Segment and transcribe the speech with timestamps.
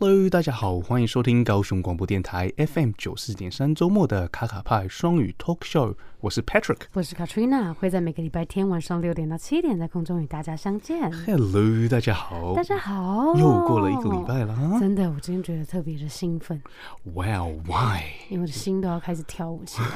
[0.00, 5.96] Hello，大家好，欢迎收听高雄广播电台 FM 九四点三周末的卡卡派双语 Talk Show。
[6.20, 11.10] 我是 Patrick，我是 Katrina，会在每个礼拜天晚上六点到七点在空中与大家相见。
[11.26, 16.62] Hello，大家好，大家好，又过了一个礼拜了，真的，我今天觉得特别的兴奋。
[17.02, 18.02] Wow，why？
[18.30, 19.88] 因为我的心都要开始跳舞起来。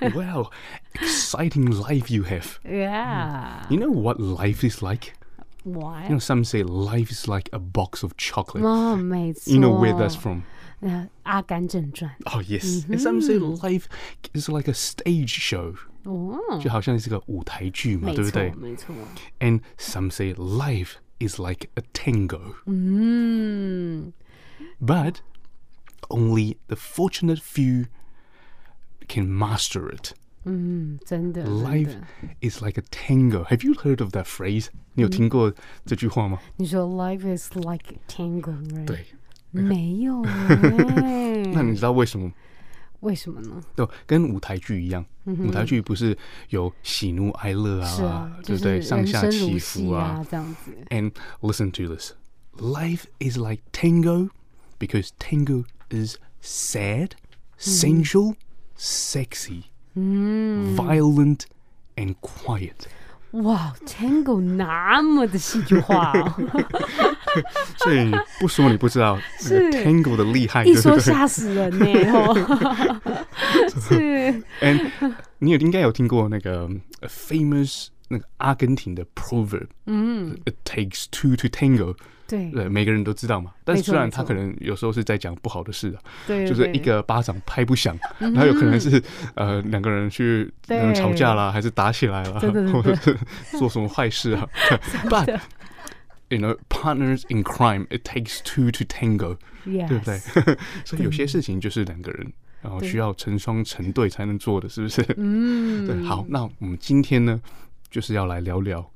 [0.16, 2.56] Wow，exciting life you have。
[2.64, 3.68] Yeah。
[3.68, 4.82] You know what life is
[5.67, 6.03] like？Why?
[6.03, 8.63] You know, some say life is like a box of chocolate.
[8.63, 9.53] 哦，没错。
[9.53, 10.43] You know where that's from?
[10.81, 10.89] 呃，《
[11.23, 12.13] 阿甘正传》。
[12.33, 12.85] Oh yes.
[12.89, 13.85] And some say life
[14.33, 15.75] is like a stage show.
[16.03, 18.51] 哦，就好像是个舞台剧嘛，对不对？
[18.55, 18.93] 没错。
[19.39, 22.55] And some say life is like a tango.
[22.65, 24.11] 嗯。
[24.81, 25.21] But
[26.09, 27.85] only the fortunate few
[29.07, 30.13] can master it.
[30.47, 31.45] 嗯，真的。
[31.45, 31.95] Life
[32.41, 33.45] is like a tango.
[33.45, 34.67] Have you heard of that phrase?
[34.93, 35.53] 你有听过
[35.85, 36.39] 这句话吗？
[36.57, 38.85] 你说 Life is like a tango, right?
[38.85, 39.05] 对，
[39.51, 40.21] 没有。
[40.23, 42.31] 那你知道为什么？
[42.99, 43.61] 为什么呢？
[43.75, 46.17] 对，跟舞台剧一样，舞台剧不是
[46.49, 48.81] 有喜怒哀乐啊，对不对？
[48.81, 50.71] 上下起伏啊，这样子。
[50.89, 52.13] And listen to this.
[52.57, 54.29] Life is like tango
[54.79, 57.11] because tango is sad,
[57.57, 58.35] sensual,
[58.77, 59.63] sexy.
[59.97, 61.41] 嗯，violent
[61.95, 62.73] and quiet。
[63.31, 66.33] 哇，Tango 那么的戏剧化哦，
[67.77, 71.85] 所以不说你不知道是 Tango 的厉害，一说吓死人呢。
[73.81, 74.91] 是，And
[75.39, 76.69] 你也应该有听过那个
[77.07, 81.95] famous 那个阿根廷的 proverb，嗯，It takes two to tango。
[82.28, 83.52] 对，对，每个人都知道嘛。
[83.64, 89.02] 但是虽然他可能有时候是在讲不好的事啊，对，就是一个巴掌拍不响， 然后有可能是
[89.34, 90.52] 呃两个人去
[90.94, 92.38] 吵架啦，还是打起来了，
[92.72, 93.16] 或者是
[93.58, 94.46] 做什么坏事啊。
[95.08, 95.40] But
[96.28, 100.18] you know, partners in crime, it takes two to tango，对不对？
[100.84, 105.02] 所以有些事情就是两个人，然后需要成双成对才能做的，是不是？
[105.16, 105.96] 嗯，对。
[106.04, 107.40] 好，那我们今天呢，
[107.90, 108.86] 就是要来聊聊。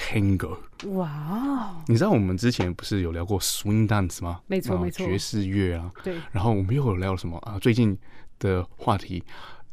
[0.00, 0.56] Tango，
[0.94, 1.76] 哇哦！
[1.86, 4.40] 你知道我们之前不是有聊过 swing dance 吗？
[4.46, 5.92] 没错，没错，爵士乐啊。
[6.02, 6.14] 对。
[6.32, 7.58] 然后我们又有聊什么啊？
[7.60, 7.96] 最近
[8.38, 9.22] 的话题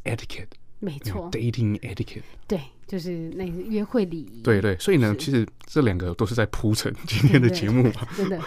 [0.04, 0.48] etiquette，
[0.80, 2.24] 没错，dating etiquette。
[2.46, 4.42] 对，就是那个约会礼仪。
[4.44, 8.06] 对对，所以呢，其实这两个都是在铺陈今天的节目嘛。
[8.16, 8.40] 真的，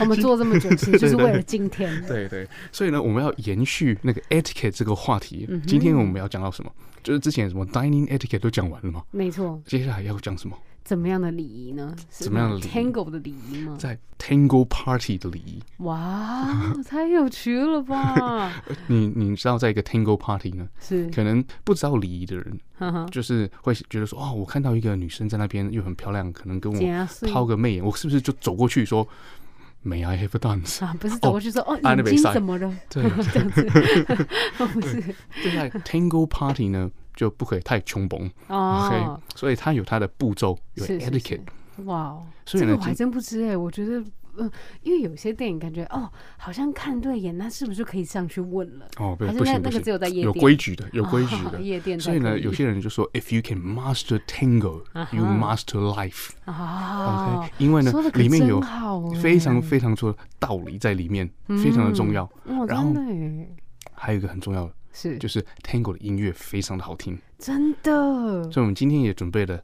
[0.00, 2.06] 我们做这么久， 其实就是为了今天。
[2.06, 5.48] 对对，所以呢，我们要延续那个 etiquette 这个话题。
[5.66, 6.70] 今天我们要讲到什么？
[7.02, 9.02] 就是之前什么 dining etiquette 都讲完了吗？
[9.10, 9.60] 没错。
[9.66, 10.56] 接下来要讲什么？
[10.84, 11.96] 怎么样的礼仪呢？
[12.10, 13.74] 怎么样的礼仪？Tango 的礼仪吗？
[13.78, 15.58] 在 Tango Party 的礼仪。
[15.78, 18.52] 哇，太有趣了吧！
[18.88, 22.60] 你你知道，在一个 Tango Party 呢，是可能不知道礼仪的人，
[23.10, 29.08] 就是会觉得说，哦，我看到一个女生在那边又很漂亮，可能跟我抛个媚眼，我是不是就走过去说
[29.82, 30.84] ，May I have a dance？
[30.84, 32.70] 啊，不是走过去说，哦，眼睛怎么了？
[32.90, 33.02] 对，
[33.32, 33.62] 这样子，
[34.74, 35.00] 不是。
[35.42, 36.90] 对，在 Tango Party 呢。
[37.14, 41.40] 就不可以太穷崩，OK，所以它有它的步骤，有 etiquette。
[41.84, 44.04] 哇，这个我还真不知哎，我觉得，
[44.36, 44.50] 嗯，
[44.82, 48.86] 因为有些电影感觉哦，好像看对眼，那是不是就可以上去问了？
[48.98, 51.98] 哦，不行不行，那个只有在夜店有规矩的，有规矩的 夜店。
[51.98, 56.30] 所以呢，有些人就说，If you can master tango，you master life。
[56.44, 58.60] 啊，OK，因为呢，里面有
[59.20, 62.30] 非常非常多的道理在里面，非常的重要。
[62.68, 62.92] 然后
[63.94, 64.72] 还有一个很重要的。
[64.94, 68.50] 是，就是 Tango 的音乐非常的好听，真的。
[68.50, 69.60] 所以，我们今天也准备了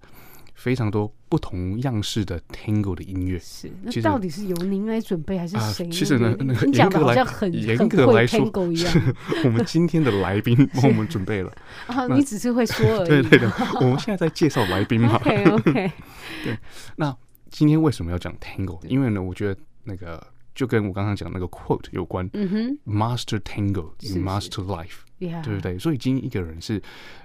[0.55, 3.39] 非常多不同样式的 Tango 的音乐。
[3.39, 5.89] 是，那到底是由您来准备，还是谁？
[5.89, 9.15] 其实呢，那个严格来很严格来说，是
[9.45, 11.53] 我们今天的来宾帮我们准备了。
[11.87, 13.09] 啊，你只是会说而已。
[13.09, 15.15] 对对的，我们现在在介绍来宾嘛。
[15.25, 15.93] OK OK。
[16.45, 16.59] 对，
[16.97, 17.17] 那
[17.49, 18.85] 今天为什么要讲 Tango？
[18.87, 20.21] 因为呢，我觉得那个。
[20.53, 25.79] 就跟我刚刚讲那个 quote 有关，嗯哼，Master Tango, you master life，对不对？
[25.79, 26.83] 所以今天一个人是，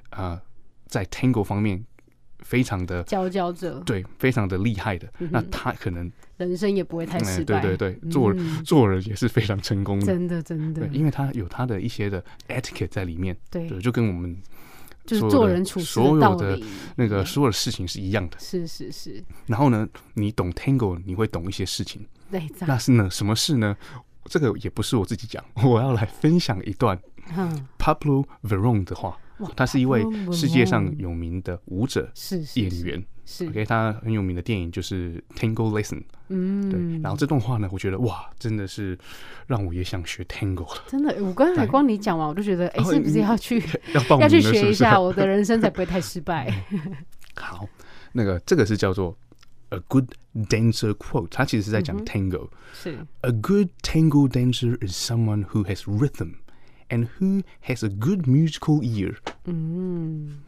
[0.10, 0.40] 呃，
[0.86, 1.84] 在 Tango 方面
[2.40, 8.34] 非常的佼佼者，对，非常的厉害的，那他可能人生也不会太失败，对对对，做
[8.64, 14.38] 做人也是非常成功的，真的真的，因为他有他的一些的 etiquette 在里面，对，就跟我们
[15.06, 16.60] 就是做人处事所有的
[16.96, 19.24] 那个所有的事情是一样的，是是是。
[19.48, 22.06] 然后呢，你懂 Tango，你会懂一些事情。
[22.68, 23.10] 那是呢？
[23.10, 23.78] 什么事呢？
[24.26, 27.00] 这个也不是我自己讲，我要来分享一段
[27.78, 29.18] Pablo Veron 的话。
[29.54, 30.02] 他是一位
[30.32, 33.06] 世界上有名的舞者，是演员。
[33.26, 35.98] 是，OK，他很有名的电影就是《Tango Lesson》。
[36.30, 37.02] 嗯，对。
[37.02, 38.98] 然后这段话呢，我觉得哇，真的是
[39.46, 40.84] 让我也想学 Tango 了。
[40.88, 43.62] 真的，我刚才光你讲完，我就觉得，哎，是不是要去
[43.94, 46.64] 要要去学一下，我的人生才不会太失败。
[47.36, 47.68] 好，
[48.14, 49.18] 那个这个是叫做
[49.72, 50.12] A Good
[50.48, 52.48] Dancer Quote，他其实是在讲 Tango。
[52.74, 56.36] 是，A good Tango dancer is someone who has rhythm
[56.89, 59.17] and who has a good musical ear。
[59.47, 60.39] 嗯，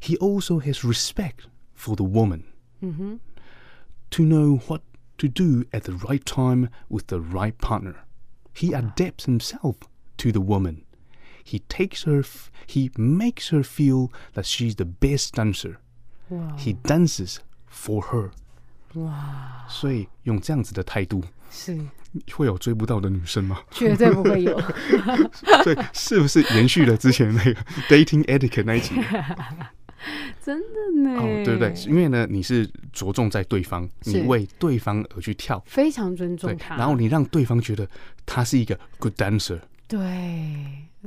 [0.00, 2.44] He also has respect。for the woman
[2.82, 3.14] mm-hmm.
[4.10, 4.82] to know what
[5.16, 8.04] to do at the right time with the right partner.
[8.52, 9.76] He adapts himself
[10.18, 10.84] to the woman.
[11.42, 15.78] He takes her, f- he makes her feel that she's the best dancer.
[16.28, 16.56] Wow.
[16.58, 18.32] He dances for her.
[18.96, 19.64] 哇！
[19.66, 21.24] 所以用这样子的态度，
[21.55, 21.79] 是
[22.33, 23.59] 会有追不到的女生吗？
[23.71, 24.59] 绝对不会有。
[25.63, 27.53] 所以是不是延续了之前那个
[27.89, 28.93] dating etiquette 那一集？
[30.43, 31.73] 真的呢，哦，对不对？
[31.87, 37.87] 因为呢，你是着重在对方，你为对方而去跳，非常尊重他，然后你让对方觉得
[38.25, 39.59] 他是一个 good dancer。
[39.87, 40.01] 对。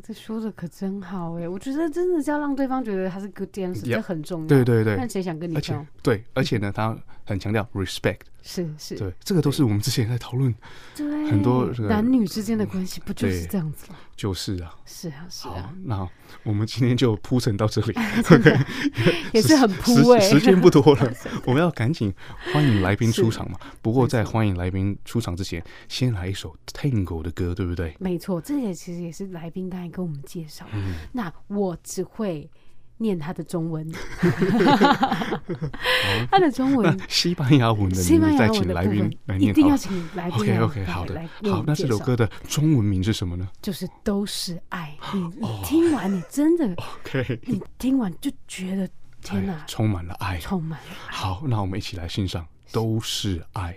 [0.00, 1.48] 这说的可真好哎！
[1.48, 4.46] 我觉得真的是要让对方觉得他是 good dancer，这很重要。
[4.46, 5.84] 对对对，看谁想跟你跳。
[6.04, 8.20] 对，而且呢，他很强调 respect。
[8.50, 10.54] 是是，对，这个都是我们之前在讨论。
[10.96, 13.96] 对，很多男女之间的关系不就是这样子吗？
[14.16, 14.74] 就是啊。
[14.86, 15.70] 是啊是啊。
[15.84, 16.08] 那
[16.44, 17.92] 我们今天就铺陈到这里
[19.34, 20.20] 也是很铺哎。
[20.20, 21.12] 时间不多了，
[21.44, 22.10] 我们要赶紧
[22.54, 23.58] 欢迎来宾出场嘛。
[23.82, 27.94] 不过在欢迎来宾出场之前，先来一首 Tango 的歌，对不对？
[28.00, 30.66] 没错，这也其实也是来宾刚才跟我们介绍。
[30.72, 32.50] 嗯、那我只会
[32.98, 33.90] 念他的中文，
[36.30, 40.40] 他的中文，西班牙文的，西班牙文的，来宾来念，一定要请来宾。
[40.40, 43.48] OK OK，好的，好，那这首歌的中文名是什么呢？
[43.62, 44.96] 就是都是爱。
[45.14, 46.74] 你你听完，你真的
[47.04, 48.88] OK，你听完就觉得
[49.22, 51.14] 天哪，充满了爱，充满了爱。
[51.14, 53.72] 好，那我们一起来欣赏《都是爱》。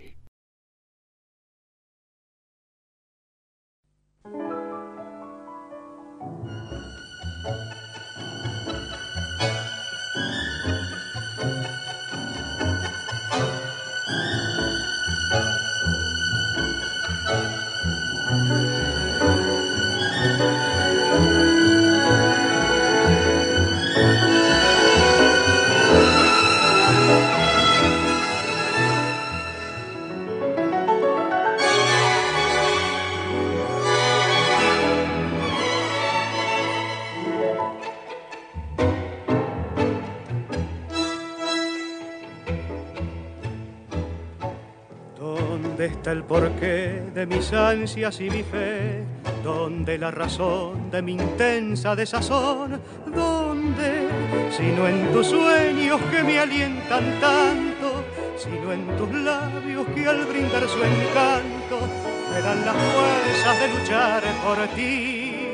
[45.83, 49.03] El porqué de mis ansias y mi fe,
[49.43, 54.07] donde la razón de mi intensa desazón, donde,
[54.55, 58.03] sino en tus sueños que me alientan tanto,
[58.37, 61.79] sino en tus labios que al brindar su encanto
[62.31, 65.47] me dan las fuerzas de luchar por ti.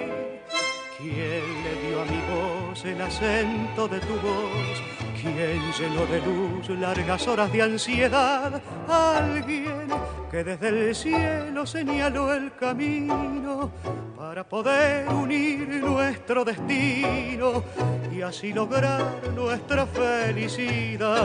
[0.98, 5.07] ¿Quién le dio a mi voz el acento de tu voz?
[5.36, 8.62] ¿Quién llenó de luz largas horas de ansiedad?
[8.88, 9.90] Alguien
[10.32, 13.70] que desde el cielo señaló el camino
[14.18, 17.64] para poder unir nuestro destino
[18.12, 19.04] y así lograr
[19.36, 21.16] nuestra felicidad.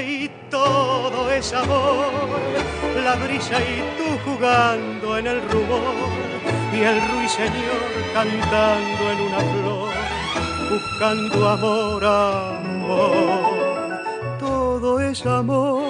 [0.00, 2.10] Y todo es amor,
[3.02, 6.10] la brisa y tú jugando en el rumor
[6.72, 9.90] y el ruiseñor cantando en una flor,
[10.70, 12.04] buscando amor,
[14.38, 15.82] Todo es amor,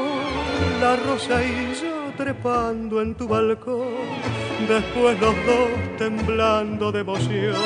[0.81, 3.89] la rosa y yo trepando en tu balcón,
[4.69, 7.57] después los dos temblando de emoción,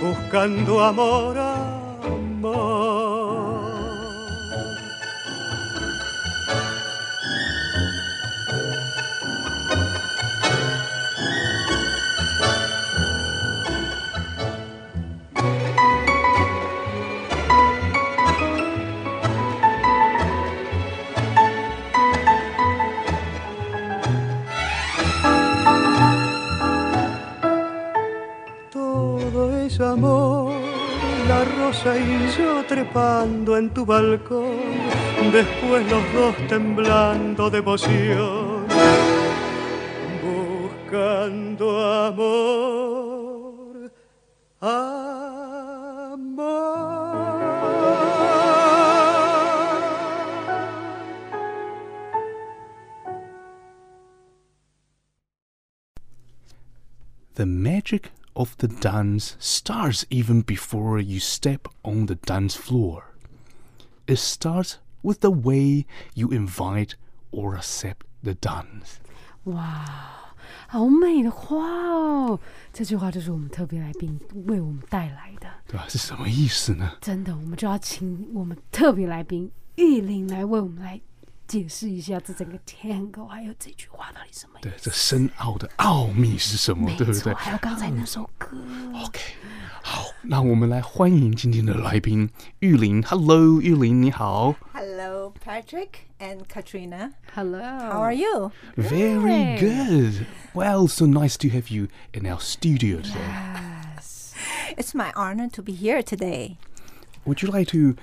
[0.00, 2.99] buscando amor, amor.
[31.42, 34.58] Y yo trepando en tu balcón,
[35.32, 38.66] después los dos temblando de emoción,
[40.22, 42.79] buscando amor,
[58.39, 63.13] of the dance starts even before you step on the dance floor.
[64.07, 66.95] It starts with the way you invite
[67.31, 68.99] or accept the dance.
[69.45, 70.33] 哇，
[70.67, 72.39] 好美的话哦！
[72.73, 75.85] 这句话就是我们特别来宾为我们带来的，对吧？
[75.87, 76.97] 是什么意思呢？
[77.01, 80.99] 真的，我们就要请我们特别来宾玉玲来为我们来。
[81.49, 84.69] 解释一下这整个 Tango，还有这句话到底什么意思？
[84.69, 86.91] 对，这深奥的奥秘是什么？
[86.97, 87.33] 对不对？
[87.35, 88.57] 还有刚才那首歌。
[88.95, 89.19] OK，
[89.83, 92.29] 好，那我们来欢迎今天的来宾
[92.59, 93.03] 玉玲。
[93.03, 94.55] Hello，玉玲，你好。
[94.73, 95.89] Hello，Patrick
[96.19, 98.51] and Katrina。Hello，How are you?
[98.75, 100.25] Very good.
[100.53, 103.19] Well, so nice to have you in our studio today.
[103.95, 104.33] Yes,
[104.77, 106.57] it's my honor to be here today.
[107.25, 107.95] Would you like to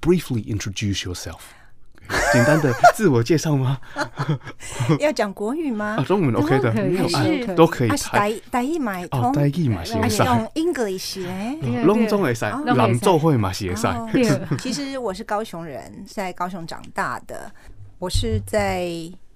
[0.00, 1.54] briefly introduce yourself?
[2.31, 3.79] 简单的自我介绍吗？
[4.99, 5.97] 要讲国语吗？
[5.99, 7.89] 啊，中文 OK 的，没有啊，都可以。
[7.89, 10.23] 台台语买通，台语嘛是会使。
[10.23, 13.87] 用 English 咧，拢总会使，朗奏会嘛是会使。
[14.59, 17.51] 其实我是高雄人，在高雄长大的。
[17.99, 18.83] 我是在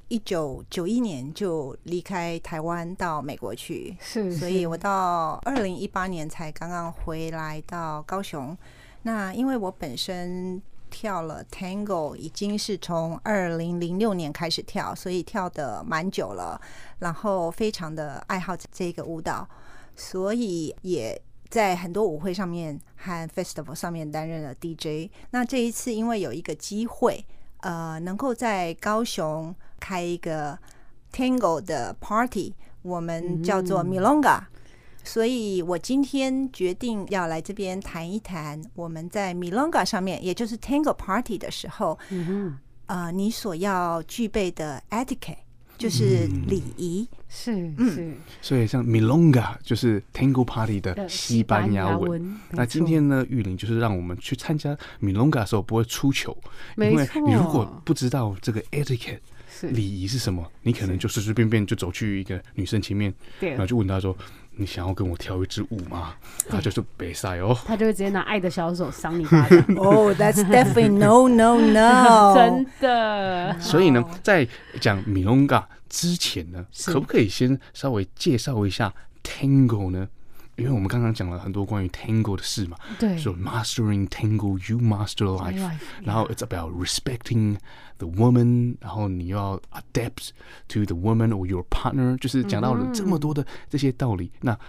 [0.09, 8.57] 一九九一年就离开台湾到美国去，是，所以我到二零一八年才刚刚回来到高雄。
[9.03, 10.61] 那因为我本身。
[10.99, 16.59] 跳了 Tango 已经是从二零零六年开始跳，所以跳的蛮久了，
[16.97, 19.47] 然后非常的爱好这个舞蹈，
[19.95, 25.11] 所以也在很多舞会上面和 Festival 上面担任了 DJ。
[25.29, 27.23] 那这一次因为有一个机会，
[27.59, 30.57] 呃，能够在高雄开一个
[31.13, 34.45] Tango 的 Party，我们叫做 Milonga。
[35.07, 45.37] 所以我今天决定要来这边谈一谈我们在 Milonga 上面，也就是 Tango Party 的时候，嗯哼，呃，你所要具备的 etiquette
[45.77, 48.13] 就是礼仪，是是。
[48.41, 52.37] 所以像 Milonga 就是 Tango Party 的西班牙文。
[52.51, 56.37] 那今天呢，玉玲就是让我们去参加 Milonga 的时候不会出糗，
[56.75, 59.19] 因为你如果不知道这个 etiquette
[59.61, 64.13] 礼仪是什么，你可能就随随便便就走去一个女生前面，然后就问她说。
[64.57, 66.13] 你想要跟我跳一支舞吗？
[66.49, 69.59] 他就是比赛哦， 他就会直接拿爱的小手赏你巴掌。
[69.77, 73.59] 哦、oh,，That's definitely no no no，真的。
[73.59, 74.47] 所以呢，在
[74.81, 80.07] 讲 Milonga 之前呢，可不可以先稍微介绍一下 Tango 呢？
[80.57, 87.57] 因为我们刚刚讲了很多关于 Tango 的事嘛，对，说、so、Mastering Tango, you master life，, life 然后 It's about respecting
[87.99, 90.29] the woman，然后你要 adapt
[90.69, 94.31] to the woman or your partner，就是讲到了这么多的这些道理。
[94.41, 94.59] 嗯、那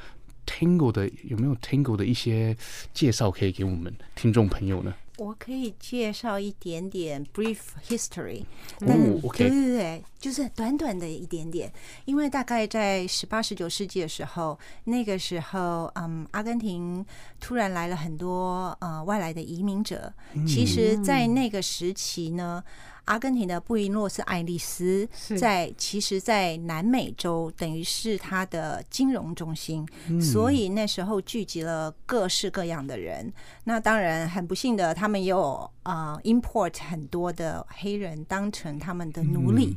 [0.47, 2.57] Tango 的有没有 Tango 的一些
[2.93, 4.95] 介绍可以给我们听众朋友呢？
[5.19, 8.45] 我可以介绍一点点 brief history，
[8.79, 8.97] 但、
[9.33, 11.71] 对对对，就是短短的一点点，
[12.05, 17.05] 因为大概在十八十九世纪的时候，那个时候，嗯，阿根廷
[17.41, 20.13] 突然来了很多呃外来的移民者，
[20.47, 22.63] 其实，在那个时期呢。
[23.09, 29.87] 阿根廷的布宜诺斯艾利斯在其实，在南美洲等于是它的金融中心，
[30.21, 33.33] 所以那时候聚集了各式各样的人。
[33.65, 39.77] 那当然很不幸的，他们也有啊 import 很多的黑人当成他们的奴隶。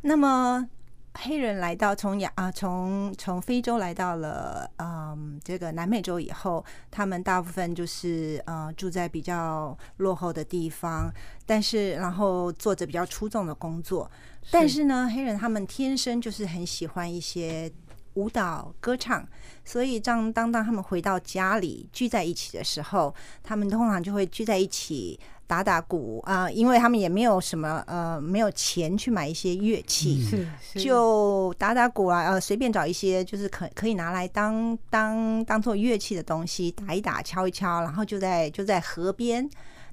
[0.00, 0.68] 那么。
[1.14, 11.10] 黑人来到从亚啊从从非洲来到了嗯这个南美洲以后，他们大部分就是呃住在比较落后的地方，
[11.46, 14.10] 但是然后做着比较出众的工作。
[14.50, 17.72] 但是呢，黑人他们天生就是很喜欢一些
[18.14, 19.26] 舞蹈歌唱，
[19.64, 25.18] 所以当当当他们回到家里聚在一起的时候，他们通常就会聚在一起。
[25.46, 30.24] 打打鼓啊，因为他们也没有什么呃，没有钱去买一些乐器，
[30.58, 30.80] 是。
[30.80, 39.46] 就打打鼓啊，呃，随便找一些就是可可以拿来当当当做乐器的东西打一打，敲一敲，然后就在就在河边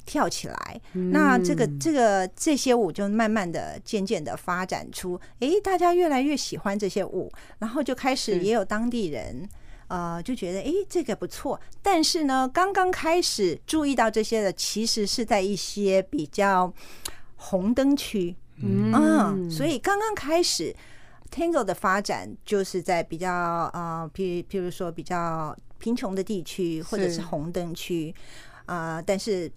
[0.05, 0.81] 跳起来。
[0.93, 9.47] 嗯、那这个这个这些舞就慢慢的、渐渐的发展出，哎，大家越来越喜欢这些舞，然后就开始也有当地人。
[9.87, 11.59] 呃，就觉得诶，这个不错。
[11.81, 16.73] 但是呢，刚刚开始注意到这些的，其实是在一些比较
[17.35, 20.73] 红灯区，嗯，嗯，所以刚刚开始
[21.29, 23.29] Tango 的发展，就是在比较
[23.73, 28.15] 呃，譬譬如说比较贫穷的地区，或者是红灯区
[28.67, 29.03] 啊，呃。
[29.05, 29.51] 但是，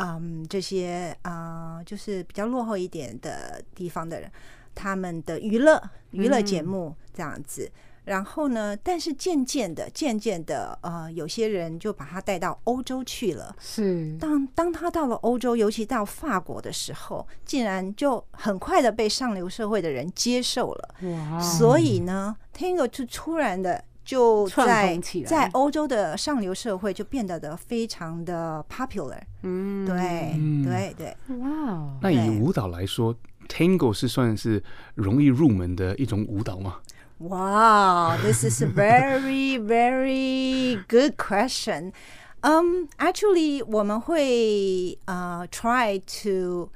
[0.00, 4.30] 嗯，这些啊，呃，就是比较落后一点的地方的人，
[4.74, 7.64] 他们的娱乐娱乐节目这样子。
[7.64, 8.74] 嗯然后呢？
[8.74, 13.54] 但是渐渐的，渐渐的，呃，有些人就把他带到欧洲去了。
[13.60, 14.16] 是。
[14.18, 20.94] 当当他到了欧洲，尤其到法国的时候，竟然就很快的被上流社会的人接受了。
[21.02, 21.38] 哇！
[21.38, 29.20] 所以呢，Tango 就突然的就在在欧洲的上流社会就变得的非常的 popular。
[29.42, 30.32] 嗯，对
[30.64, 31.98] 对对，哇！
[32.00, 33.14] 那以舞蹈来说
[33.50, 36.76] ，Tango 是算是容易入门的一种舞蹈吗？
[37.18, 41.92] 哇，This is a very very good question.
[42.40, 46.70] Um, actually，我们会呃、uh, try to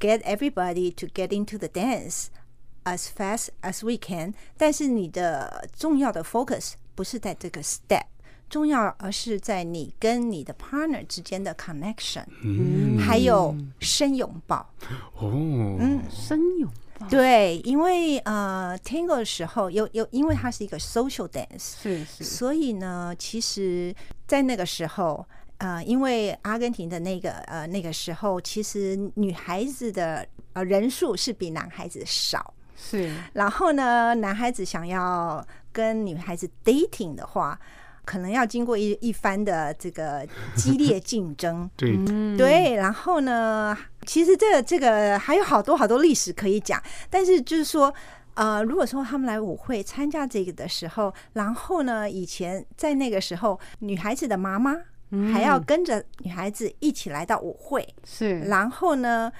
[0.00, 2.28] get everybody to get into the dance
[2.84, 4.34] as fast as we can。
[4.56, 8.04] 但是你的重要的 focus 不是在这个 step，
[8.48, 14.68] 重要而是在你跟你的 partner 之间的 connection，嗯，还有深拥抱。
[15.16, 15.32] 哦，
[15.80, 17.08] 嗯，深拥抱。
[17.08, 23.92] 对，因为呃，Tango 的时候有有，因为它是一个 social dance，是是，所以呢，其实，
[24.28, 25.26] 在那个时候，
[25.58, 33.10] 呃，因为阿根廷的那个呃那个时候，其实女孩子的呃人数是比男孩子少，是。
[33.34, 37.58] 然后呢，男孩子想要跟女孩子 dating 的话。
[38.04, 41.96] 可能要经过一一番的这个激烈竞争， 对
[42.36, 47.94] 对，然后呢，其实这个这个还有好多好多历史可以讲，但是就是说，
[48.34, 54.76] 呃，如果说他们来舞会参加这个的时候，然后呢，以前在那个时候，女孩子的妈妈
[55.32, 59.30] 还要跟着女孩子一起来到舞会，是，然后呢。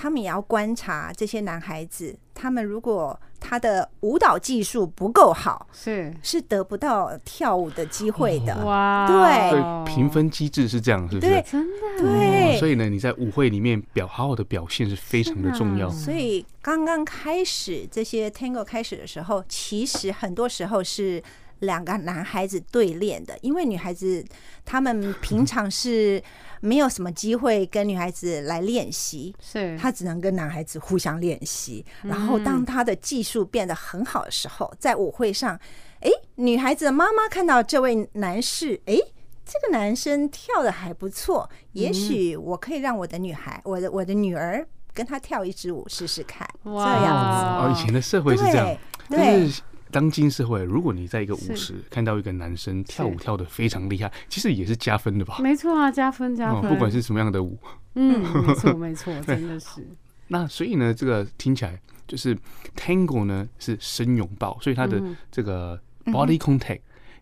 [0.00, 8.64] 他们也要观察这些男孩子，他们如果他的舞蹈技术不够好，是是得不到跳舞的机会的。
[8.64, 11.30] 哇，对，评分机制是这样，是不是？
[11.30, 11.98] 对，真的。
[11.98, 15.90] 对，所以呢，你在舞会里面表好好的表现是非常的重要。
[15.90, 21.22] 所以刚刚开始这些 Tango 开始的时候，其实很多时候是。
[21.60, 24.24] 两个男孩子对练的，因为女孩子
[24.64, 26.22] 他们 平常是
[26.60, 31.84] 没有什么机会跟女孩子来练习，是她只能跟男孩子互相练习。
[32.02, 35.58] 然后当他的技术变得很好的时候，在舞会上，
[36.00, 38.96] 哎，女孩子的妈妈看到这位男士，哎，
[39.44, 46.48] 这个男生跳的还不错，也许我可以让我的女孩，我的我的女儿跟他跳一支舞试试看。
[46.64, 47.04] 这样
[47.38, 48.76] 子哦，以前的社会是这样，
[49.08, 49.50] 对。
[49.90, 55.38] 当今社会，如果你在一个舞池看到一个男生跳舞跳的非常厉害，其实也是加分的吧？
[55.40, 56.70] 没错啊，加分加分。
[56.70, 57.58] 不管是什么样的舞，
[57.94, 59.86] 嗯， 没错没错，真的是。
[60.28, 62.36] 那所以呢，这个听起来就是
[62.76, 66.80] Tango 呢是深拥抱，所以它的这个 body contact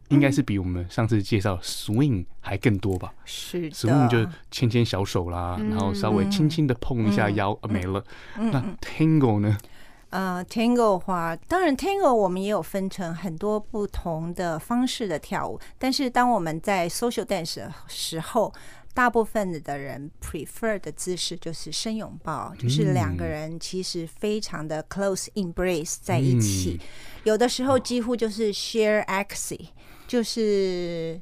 [0.09, 3.13] 应该是比我们上次介绍 swing 还更多吧？
[3.25, 8.05] 是，swing 就牵牵小手啦，然后稍微轻轻的碰一下腰，没了。
[8.37, 9.57] 那 Tango 呢？
[10.11, 18.53] 呃，Tango 的话，当然 Tango 我们也有分成很多不同的方式的跳舞，但是当我们在 social dance 的时候，
[18.95, 26.81] 大部分的人 prefer 的姿势就是深拥抱，就是两个人其实非常的 close embrace 在一起，
[27.25, 29.61] 有的时候几乎就是 share axis，
[30.07, 31.21] 就是。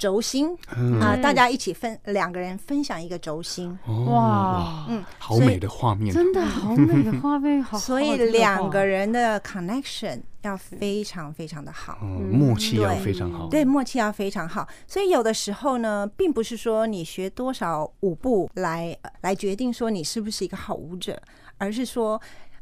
[0.00, 0.56] 轴心
[0.98, 14.66] 啊，大家一起分两个人分享一个轴心，哇，嗯，好美的画面，真的好美的画面，好，所以两个人的 connection 要非常非常的好，默契要非常好，对，默契要非常好。
[14.86, 21.20] 所以有的时候呢，并不是说你学多少舞步来来决定说你是不是一个好舞者，
[21.58, 22.18] 而是说，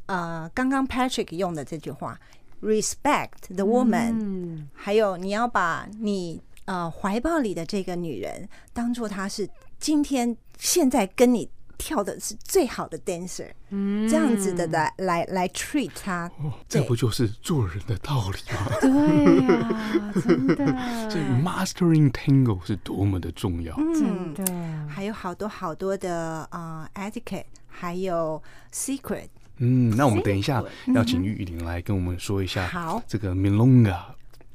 [0.06, 2.18] 呃，刚刚 Patrick 用的这句话
[2.60, 4.68] ，respect the woman，嗯。
[4.74, 6.42] 还有你要把你。
[6.68, 9.48] 呃，怀抱里的这个女人，当做她是
[9.80, 18.70] 今天现在跟你跳的是最好的 dancer，嗯，这样子的来来来 treat 她，哦，这不就是做人的道理吗？
[18.82, 19.66] 对呀，
[19.98, 20.56] 啊，真的，
[21.08, 24.44] 这 mastering tango 是多么的重要，嗯，对，
[24.86, 28.42] 还有好多好多的啊，呃，etiquette，还有
[28.74, 29.28] secret。
[29.56, 30.62] 嗯，那我们等一下
[30.94, 33.98] 要请玉玲来跟我们说一下，好，这个 Milonga。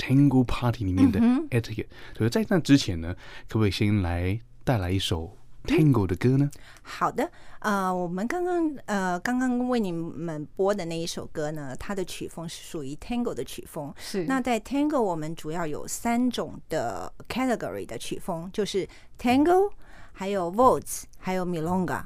[0.04, 1.18] Tango Party 里面的
[1.50, 1.88] etiquette，
[2.18, 3.16] 所以在那之前呢，
[3.48, 6.52] 可不可以先来带来一首 Tango 的歌呢？
[6.82, 13.94] 好的，呃，我们刚刚呃刚刚为你们播的那一首歌呢，它的曲风是属于 Tango 的曲风。
[13.98, 14.26] 是。
[14.26, 18.86] 那在 Tango 我们主要有三种的 category 的曲风，就是
[19.18, 19.72] Tango，
[20.12, 22.04] 还有 Waltz，还有 Milonga。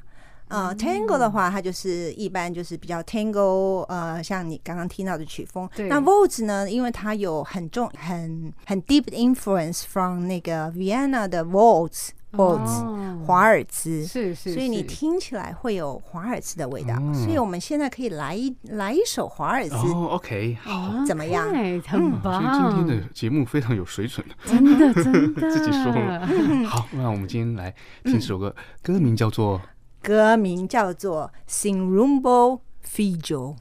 [0.50, 5.70] 呃，Tango 的话，它就是一般就是比较 Tango，呃，像你刚刚听到的曲风。
[5.90, 14.06] 那 v o l t z 呢，因为它有很重、很很 deep influence from 那个 Vienna 的 Waltz，Waltz 华尔兹。
[14.06, 14.54] 是是。
[14.54, 16.96] 所以你听起来会有华尔兹的味道。
[17.14, 19.76] 所以我们现在可以来一来一首华尔兹。
[19.76, 21.46] 哦，OK，好，怎么样？
[21.86, 22.42] 很棒。
[22.42, 24.26] 所以今天的节目非常有水准。
[24.46, 25.42] 真的真的。
[25.52, 26.26] 自己说了。
[26.68, 27.74] 好，那我们今天来
[28.06, 29.60] 听这首歌，歌名叫做。
[30.02, 33.56] 歌名叫做《Sin rumbo Fijo》。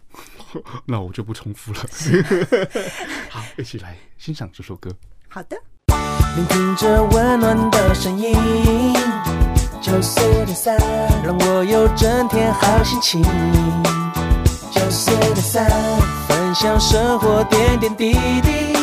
[0.87, 1.81] 那我就不重复了。
[3.31, 4.90] 好，一起来欣赏这首歌。
[5.29, 5.57] 好的。
[6.37, 8.35] 聆听着温暖的声音，
[9.81, 10.77] 九四点三，
[11.25, 13.22] 让我有整天好心情。
[14.70, 15.66] 九四点三，
[16.29, 18.77] 分享生活点点滴滴，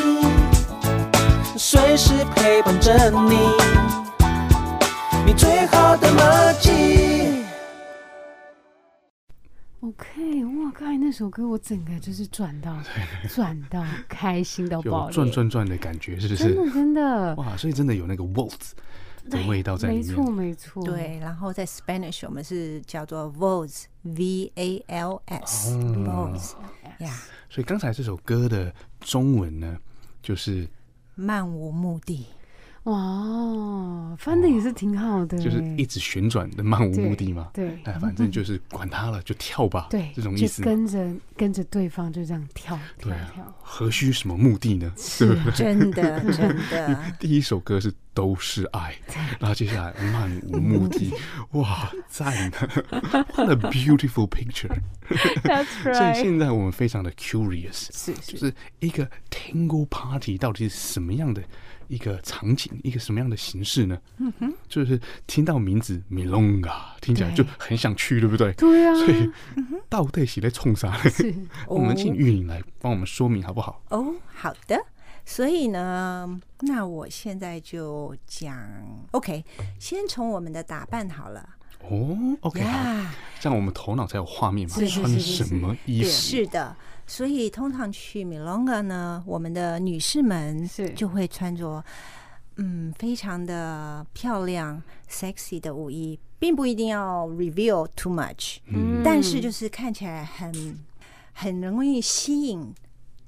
[1.55, 3.37] 随时陪伴着你，
[5.27, 7.42] 你最好的默契。
[9.83, 12.81] OK，哇，刚才那首歌我整个就是转到
[13.27, 16.43] 转到开心到爆转转转的感觉，是不是？
[16.45, 18.71] 真的真的哇，所以真的有那个 waltz
[19.29, 20.07] 的味道在里面。
[20.07, 21.19] 没错没错，对。
[21.19, 26.53] 然后在 Spanish 我们是叫做 Vals，V A L S，Vals，
[26.99, 27.13] 呀。
[27.49, 29.77] 所以刚才这首歌的中文呢，
[30.21, 30.65] 就是
[31.15, 32.25] 漫无目的。
[32.83, 37.49] 哇，翻的也是挺好的，就是一直旋转的漫无目的嘛。
[37.53, 39.87] 对，哎，反正就是管他了，就跳吧。
[39.89, 40.61] 对，这种意思。
[40.61, 43.53] 跟着跟着对方就这样跳，跳跳。
[43.61, 44.91] 何须什么目的呢？
[44.97, 46.99] 是真的 真的。
[47.19, 48.93] 第一首歌是都是爱，
[49.39, 51.09] 然后接下来漫无目的，
[51.57, 52.57] 哇，赞的
[53.35, 54.77] ，What a beautiful picture。
[55.83, 61.41] 所以现在我们非常的 curious，是就是一个 Tango Party 到底是什么样的？
[61.87, 63.97] 一个场景，一个什么样的形式呢？
[64.17, 68.51] 嗯哼，就是听到名字 Milonga，听起来就很想去，对不对？
[68.53, 68.93] 对啊。
[68.95, 69.29] 所以
[69.89, 70.97] 到底是在冲啥？
[71.09, 71.33] 是，
[71.67, 73.81] 我们请玉玲来帮我们说明好不好？
[73.89, 74.79] 哦，好的。
[75.25, 78.57] 所以呢，那我现在就讲
[79.11, 79.45] ，OK，
[79.79, 81.47] 先从我们的打扮好了。
[81.89, 84.75] 哦，OK，好，这样我们头脑才有画面嘛。
[84.75, 86.09] 穿什么衣服？
[86.09, 86.75] 是的。
[87.15, 90.89] 所以通常去 Milonga 呢，我们的女士们是。
[90.95, 91.83] 就会穿着
[92.55, 100.75] 嗯非常的漂亮、sexy 的舞衣，并不一定要 reveal too much，嗯，但是就是看起来很
[101.33, 102.73] 很容易吸引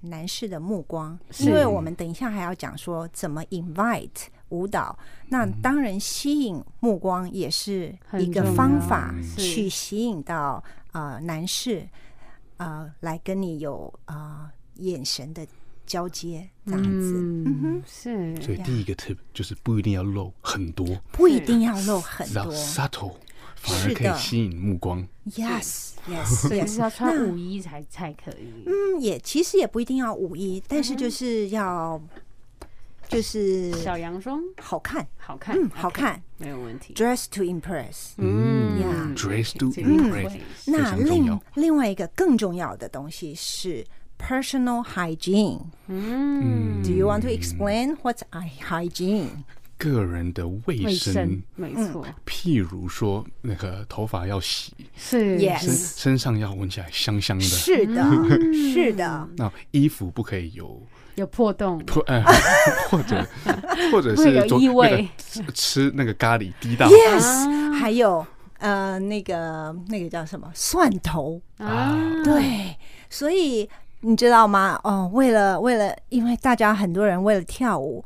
[0.02, 4.10] 男士的目光，因为我们等一下还要讲说怎么 invite
[4.50, 4.98] 舞蹈，
[5.30, 11.88] 那当然吸引目光也是一个方法去吸引到呃男士。
[12.58, 14.52] 啊、呃，来跟你有啊、呃、
[14.84, 15.46] 眼神的
[15.86, 18.36] 交接这样子，嗯哼，是。
[18.42, 23.14] 所以第一个 tip 就是不一定要露很多，不一定要露很多，subtle
[23.56, 25.08] 反而可以吸引目光。
[25.32, 28.64] Yes，Yes，也 是要穿舞衣才才可以。
[28.66, 32.02] 嗯，也其实也不一定要舞衣，但是就是要。
[33.08, 36.94] 就是小洋装，好看，好看，嗯，好看，没有问题。
[36.94, 40.38] Dress to impress，嗯呀，Dress to impress。
[40.66, 43.86] 那另另外一个更重要的东西是
[44.18, 45.62] personal hygiene。
[45.88, 49.28] 嗯，Do you want to explain what's hygiene？
[49.78, 52.08] 个人的卫生，没错。
[52.26, 58.04] 譬如说，那个头发要洗，是，Yes，身上要闻起来香香的，是的，
[58.54, 59.30] 是的。
[59.36, 60.82] 那衣服不可以有。
[61.16, 62.24] 有破洞，破哎，
[62.90, 63.26] 或者
[63.92, 65.08] 或者是有异味，
[65.54, 68.26] 吃那个咖喱滴到，yes，还有
[68.60, 70.50] 呃那个那个叫什么？
[70.54, 71.42] 蒜头。
[71.58, 72.76] 啊，对，
[73.10, 73.70] 所以
[74.02, 74.80] 你知道吗？
[74.84, 78.04] 哦，为了为了，因为大家很多人为了跳舞，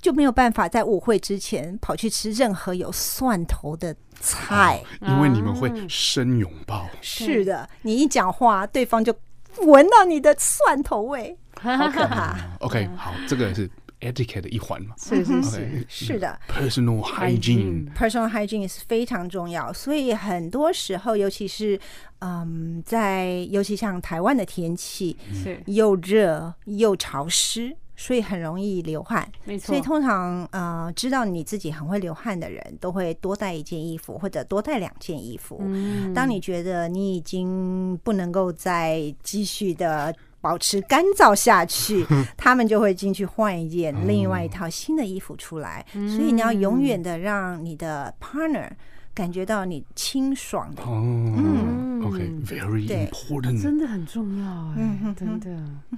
[0.00, 6.86] 就没有办法在舞会之前跑去吃任何有蒜头的菜，因为你们会深拥抱。
[7.00, 9.14] 是的，你一讲话，对方就
[9.62, 11.34] 闻到你的蒜头味。
[11.78, 12.36] 好可怕。
[12.60, 13.68] OK，好，这个是
[14.00, 14.94] etiquette 的一环嘛？
[14.98, 16.38] 是是是是的。
[16.48, 19.70] Personal hygiene，personal hygiene 是非常重要。
[19.72, 21.78] 所以很多时候，尤其是
[22.20, 29.30] 嗯，在尤其像台湾的天气，是又热又潮湿，所以很容易流汗。
[29.44, 29.66] 没错。
[29.66, 35.58] 所以通常呃，知道你自己很会流汗的人，都会多带一件衣服，或者多带两件衣服。
[35.60, 36.14] 嗯。
[36.14, 40.14] 当你觉得你已经不能够再继续的。
[40.40, 45.84] 保持干燥下去， 他们就会进去换一件另外一套新的衣服出来。
[45.92, 48.68] 所以你要永远的让你的 partner
[49.20, 50.82] 感觉到你清爽的。
[50.86, 55.50] 嗯，OK，very important，真的很重要哎，真的。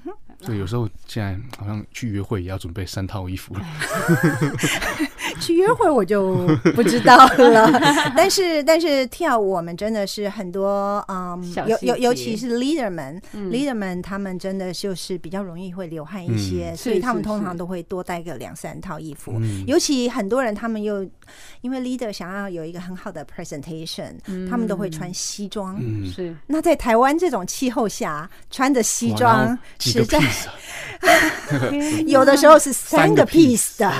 [0.44, 3.60] 所以有时候现在好像去约会也要准备三套衣服了。
[5.40, 7.70] 去约会我就不知道了，
[8.16, 19.40] 但是但是跳舞我们真的是很多嗯，尤尤尤其是 leader 们，leader 们他们真的就是比较容易会流汗一些，所以他们通常都会多带个两三套衣服。
[19.64, 21.08] 尤其很多人他们又
[21.60, 24.14] 因为 leader 想要有一个很好的 presentation，
[24.48, 25.80] 他们都会穿西装。
[26.06, 26.34] 是。
[26.46, 30.20] 那在台湾这种气候下，穿着西装实在。
[32.06, 33.92] 有的时候是三个 piece 的，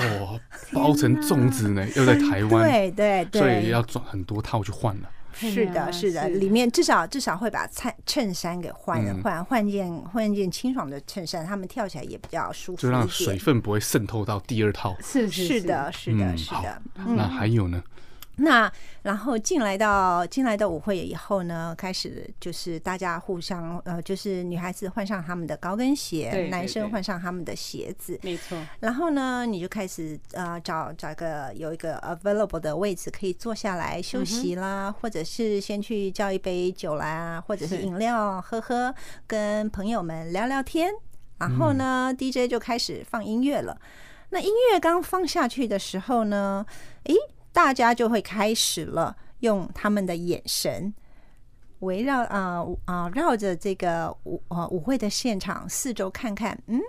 [0.71, 5.09] 包成粽子呢，又在台湾，对对对，所以要转很多套去换了。
[5.33, 14.95] 是的，是的，里面至少至少会把衬衬衫给换了，换换件换件清爽的衬衫，他们跳起来也比较舒服，就让水分不会渗透到第二套。
[15.01, 16.81] 是是的，是的，是的。
[16.95, 17.83] 那还有呢？
[18.37, 18.71] 那
[19.03, 28.57] 然后进来到进来到舞会以后呢，开始就是大家互相呃，就是女孩子换上他们的高跟鞋，对对对，男生换上他们的鞋子，没错。
[28.79, 38.93] 然后呢，你就开始呃找找一个有一个 available 的位置可以坐下来休息啦，嗯、或者是先去叫一杯酒来啊，或者是饮料喝喝，
[39.27, 40.91] 跟朋友们聊聊天。
[41.37, 43.77] 然后呢、嗯、，DJ 就开始放音乐了。
[44.29, 46.65] 那音乐刚放下去的时候呢，
[47.03, 47.13] 诶。
[47.53, 50.93] 大家就会开始了，用他们的眼神
[51.79, 56.81] 围绕啊啊绕着这个舞啊舞会的现场四周看看，嗯，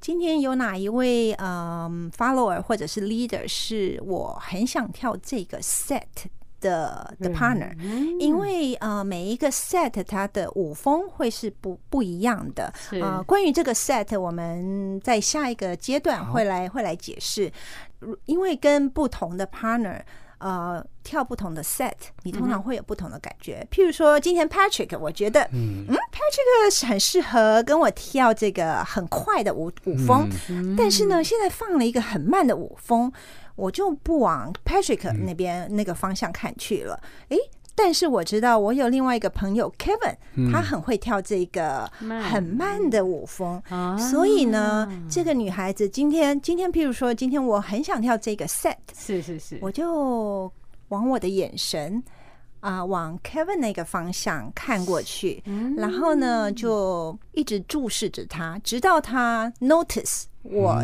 [0.00, 6.04] 今天有哪一位嗯 follower 或者是 leader 是我很想跳这个 set
[6.60, 7.72] 的的 partner，
[8.18, 13.22] 因为呃每一个 set 它的舞风会是不不一样的啊。
[13.26, 17.50] 关于这个 set，我们在下一个阶段会来会来解释。
[18.24, 20.00] 因为跟不同的 partner，
[20.38, 21.92] 呃，跳不同的 set，
[22.22, 23.66] 你通常会有不同的感觉。
[23.70, 30.30] 譬如说，今天 Patrick，我觉得，嗯，Patrick 是很适合跟我跳这个很快的舞舞风。
[30.78, 33.12] 但是呢，现在放了一个很慢的舞风，
[33.60, 36.98] 我就不往 Patrick 那边那个方向看去了。
[37.28, 37.38] 诶。
[37.82, 41.90] 但是我知道，我有另外一个朋友 Kevin，他很会跳这个
[42.30, 43.62] 很慢的舞风，
[43.96, 50.52] 所以呢，这个女孩子今天今天，譬如说，今天我很想跳这个 set，是是是，我就
[50.88, 52.02] 往我的眼神
[52.60, 55.42] 啊，往 Kevin 那个方向看过去，
[55.76, 60.24] 然后呢，就一直注视着他，直到他 notice。
[60.42, 60.82] 我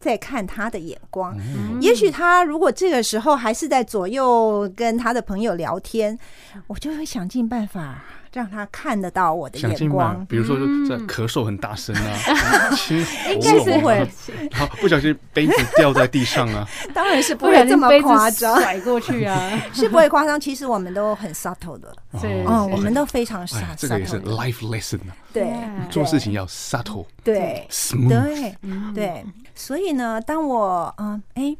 [0.00, 1.38] 在看他的眼光，
[1.80, 6.18] 也许他如果这个时候还是在左右跟他的朋友聊天，
[6.66, 8.02] 我就会想尽办法
[8.36, 10.26] 让他看得到我的眼光。
[10.26, 10.54] 比如说
[10.86, 12.70] 在咳嗽很大声啊，
[13.32, 14.06] 应该是会，
[14.52, 20.38] 好不小心杯子掉在地上啊， 当然是不会这么夸张，甩过去啊， 是不会夸张。
[20.38, 21.96] 其实我们都很 subtle 的，
[22.44, 23.74] 哦，我们都非常 subtle。
[23.78, 25.16] 这个也是 life lesson 啊。
[25.32, 25.50] 对，
[25.90, 27.66] 做事情要 subtle，对，
[28.08, 28.54] 对，
[28.94, 31.56] 对，所以呢，当我嗯，哎，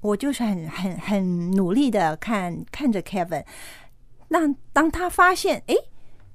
[0.00, 3.44] 我就是很很很努力的看看着 Kevin，
[4.28, 4.40] 那
[4.72, 5.74] 当他发现，哎，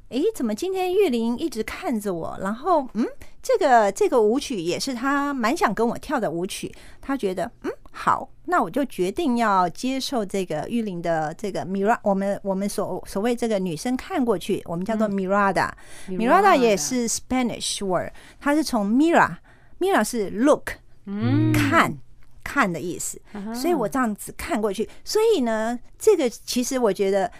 [0.10, 3.06] 哎，怎么今天玉林一直看着我，然后嗯。
[3.48, 20.72] 这个这个舞曲也是他蛮想跟我跳的舞曲，他觉得嗯好，那我就决定要接受这个玉林的这个 Mirada，我们我们所所谓这个女生看过去，我们叫做 Mirada，Mirada 也是 Spanish word，它是从 Mira，Mira 是 look，
[21.06, 21.96] 嗯，看
[22.44, 23.22] 看的意思，
[23.54, 27.32] 所以我这样子看过去，所以呢，这个其实我觉得。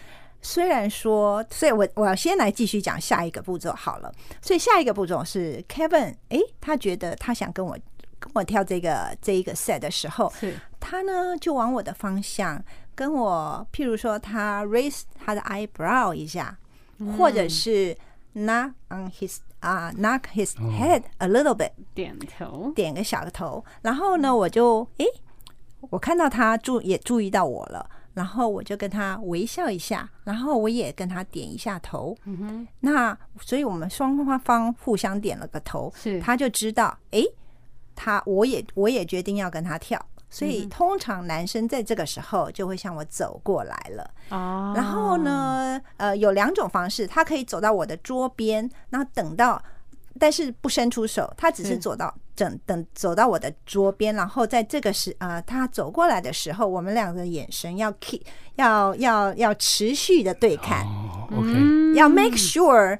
[0.42, 4.12] 虽然说，所以我我要先来继续讲下一个步骤好了。
[4.40, 7.76] 所以下一个步骤是 Kevin，哎，他觉得他想跟我
[8.18, 10.54] 跟我跳这个这一个 set 的时候，是。
[10.78, 12.62] 他呢就往我的方向
[12.94, 16.56] 跟我，譬如说他 raise 他的 eyebrow 一下，
[16.98, 17.96] 嗯、或者是
[18.34, 25.04] knock on his 啊、uh, knock his head a little bit，点头，点个小个头，然后呢我就哎，
[25.90, 27.90] 我看到他注也注意到我了。
[28.16, 32.16] 然后我就跟他微笑一下，然后我也跟他点一下头。
[32.24, 37.22] 嗯哼，那所以我们双方方互相点了个头，是他就知道，哎，
[37.94, 40.02] 他我也我也决定要跟他跳。
[40.30, 44.10] 所以通常男生在这个时候就会向我走过来了。
[44.30, 49.62] 哦，然后呢，呃，有两种方式，他可以走到我的桌边，那等到。
[50.18, 58.20] 但是不伸出手，他只是走到等等走到我的桌边，然后在这个时啊、呃，他走过来的时候，我们两个眼神要 keep
[58.56, 60.84] 要要要持续的对看
[61.32, 62.98] ，OK，要 make sure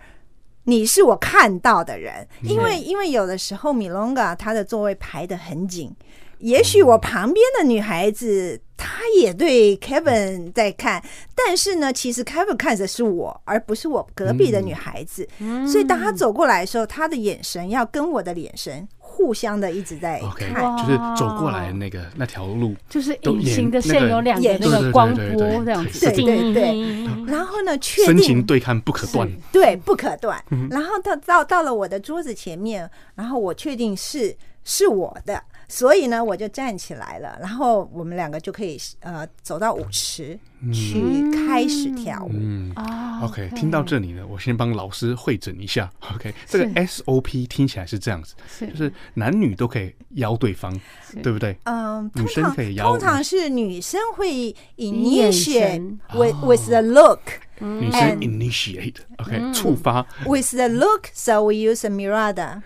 [0.65, 5.95] 你是我看到的人，因为因为有的时候米龙嘎他的座位排得很紧。
[6.39, 11.03] 也许我旁边的女孩子，她也对 Kevin 在看，
[11.35, 15.27] 但是呢，其实 Kevin 看的是我，而不是我隔壁的女孩子。
[15.67, 27.05] 所以当他走过来的时候，他的眼神要跟我的眼神互相的一直在看，okay, 就是走过来那个那条路，就是隐形的线有两个那个光波这样子，对对对。
[27.27, 30.43] 然后呢，确定深情对看不可断，对，不可断。
[30.71, 35.43] 然后到到到了我的桌子前面，然后我确定是是我的。
[35.69, 40.39] 所以呢，我就站起来了，然后我们两个就可以呃走到舞池。
[40.73, 42.33] 去开始跳舞。
[42.75, 45.91] 啊、OK，听到这里呢，我先帮老师会诊一下。
[46.15, 48.35] OK，这个 SOP 听起来是这样子，
[48.67, 50.79] 就是男女都可以邀对方，
[51.23, 51.57] 对不对？
[51.65, 57.21] 嗯，女生可以邀，通常是女生会 initiate with with the look，
[57.59, 62.61] 女生 initiate，OK，触发 with the look，so we use a mirada。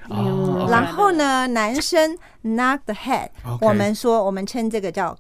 [0.69, 5.17] 然后呢，男生 knock the head，我们说我们称这个叫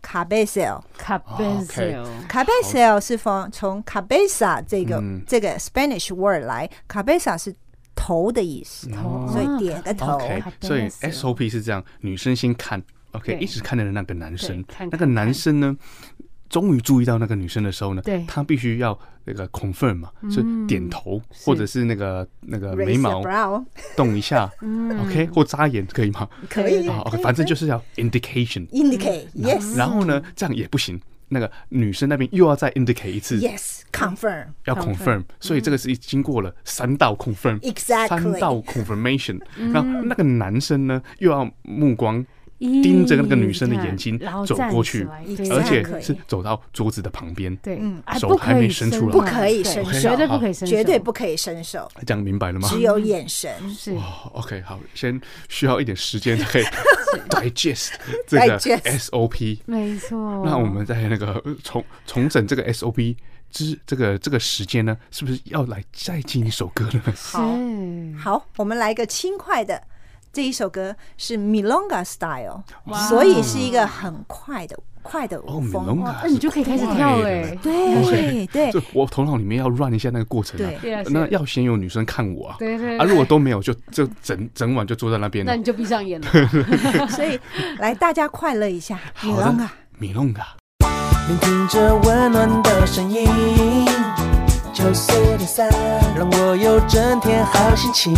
[2.62, 7.54] cabeceo，cabeceo，cabeceo 是从从 cabeza 这个这个 Spanish word 来，cabeza 是
[7.94, 8.88] 头的意思，
[9.30, 10.20] 所以点个头。
[10.60, 15.76] 所以 SOP 是这样，女生先看，OK，一直看着那个男生，那个男生呢，
[16.48, 23.22] 终于注意到那个女生的时候呢，他必须要那个 confirm 嘛，是点头或者是那个那个眉毛
[23.94, 24.50] 动一下
[25.02, 26.26] ，OK，或眨眼可以吗？
[26.48, 29.76] 可以，OK，反正就是要 indication，indicate，yes。
[29.76, 30.98] 然后呢，这样也不行。
[31.30, 39.40] 那个女生那边又要再 indicate 一次，yes，confirm，要 confirm，所以这个是经过了三道 confirm，exactly，三道 confirmation，
[39.72, 42.24] 然后那个男生呢又要目光。
[42.60, 45.08] 盯着那个女生的眼睛走过去，
[45.50, 47.80] 而且是走到桌子的旁边，对，
[48.18, 51.90] 手还没伸出来，不可以伸手，绝对不可以伸手，绝对不可以伸手。
[52.06, 52.68] 讲明白了吗？
[52.68, 53.50] 只有眼神。
[53.74, 53.96] 是。
[54.32, 55.18] OK，好，先
[55.48, 56.64] 需要一点时间可以
[57.30, 57.92] digest
[58.26, 59.60] 这个 SOP。
[59.64, 60.18] 没错。
[60.44, 63.16] 那我们在那个重重整这个 SOP
[63.50, 67.02] 之这个这个时间呢，是不是要来再进一首歌呢？
[67.16, 67.56] 好，
[68.18, 69.82] 好，我们来个轻快的。
[70.32, 72.62] 这一首歌是 Milonga Style，
[73.08, 80.70] 所以是一个很快的快的舞风，那你就可以开始跳哎，对对，就我头脑里面要 run 一下那个过程啊，
[81.10, 86.28] 那要先有女生看我啊，对对，啊如果都没有，就就整整晚就坐在那边，那你就闭上眼了。
[87.10, 87.40] 所以
[87.78, 90.44] 来大家快乐一下，Milonga，Milonga，
[91.26, 93.26] 聆听着温暖的声音，
[94.72, 95.68] 九四点三，
[96.14, 98.14] 让我有整天好心情。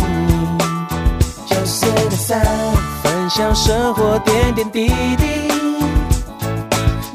[1.53, 2.43] 九四点三，
[3.03, 5.51] 分享生活点点滴滴，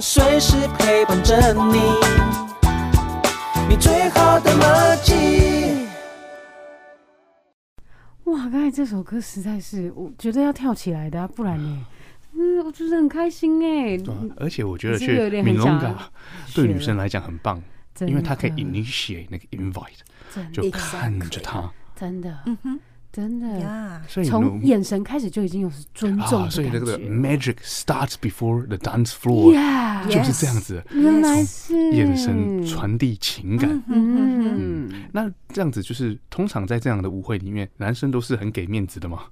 [0.00, 1.80] 随时陪伴着你，
[3.68, 4.64] 你最好的默
[5.02, 5.88] 契。
[8.26, 11.84] 哇，刚才这首歌实在是，我觉得要跳起来的，啊，不然呢？
[12.34, 13.98] 嗯，我觉得很开心哎。
[14.36, 15.96] 而且我觉得去 Milonga
[16.54, 17.60] 对女生来讲很棒，
[18.02, 22.80] 因为她可以 initiate 那个 invite，就看着她，真的，嗯哼。
[23.18, 26.50] 真的，所以从眼神开始就已经有尊重的感觉。
[26.50, 29.52] 所以那个 magic starts before the dance floor，
[30.06, 30.80] 就是这样子。
[30.92, 33.82] 原来是眼神传递情感。
[33.88, 39.24] 嗯，那这样子就是通常在这样的舞会里面，男生都是很给面子的嘛。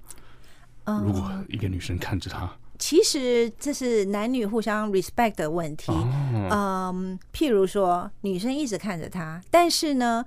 [1.04, 5.92] 如果一个女生看着他，其实这是男女互相 respect 的问题。
[6.50, 10.24] 嗯，譬如说女生一直看着他，但是呢，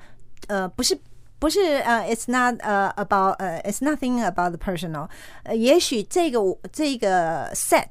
[0.48, 0.98] 呃，不是。
[1.40, 5.08] 不是呃、uh,，it's not 呃、uh, about 呃、uh,，it's nothing about the personal。
[5.44, 6.40] 呃，也许这个
[6.72, 7.88] 这个 set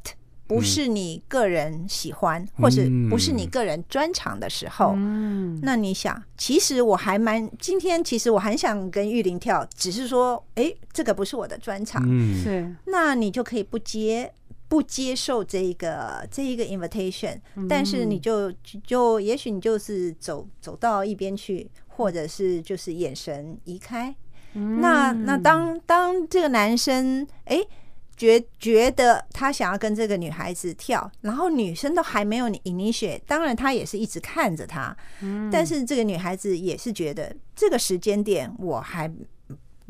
[0.47, 14.31] 不是你个人喜欢，嗯、或是不是你个人专长的时候，嗯，那你想，其实我还蛮今天，其实我很想跟玉林跳，只是说，哎，这个不是我的专长，嗯，是，那你就可以不接
[14.69, 18.53] 不接受这一个这一个 invitation，嗯、但是你就
[18.87, 21.71] 就也许你就是走走到一边去。
[21.99, 24.15] 或者是就是眼神移开，
[24.55, 27.69] 嗯、那那当当这个男生哎、欸、
[28.17, 39.11] 觉觉得他想要跟这个女孩子跳，然后女生都还没有 initiate，当然他也是一直看着他，嗯、但是这个女孩子也是觉得这个时间点我还。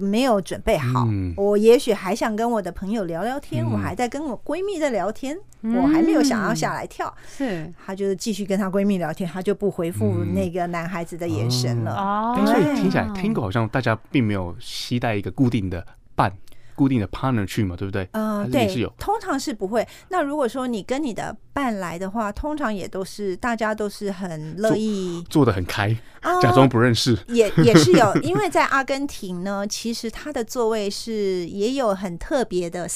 [0.01, 7.13] 没有准备好，嗯、我也许还想跟我的朋友聊聊天，嗯、我还在跟我闺蜜在聊天，嗯、我还没有想要下来跳。
[7.27, 11.97] 是，她就是继续跟她闺蜜聊天，她就不回复那个男孩子的眼神了。
[11.97, 15.85] 哦，所以听起来，Tango 好像大家并没有期待一个固定的
[16.15, 16.33] 伴。
[16.79, 18.09] 固定的 partner 去嘛，对不对？
[18.13, 19.85] 嗯、呃，对，通常是不会。
[20.11, 27.19] 那如果说你跟你的伴来的话，通常也都是大家都是很乐意做得很开，呃、假装不认识。
[27.27, 32.89] 也也是有， 因为在阿根廷呢，其实它的座位是也有很特别的。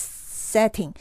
[0.53, 0.93] setting，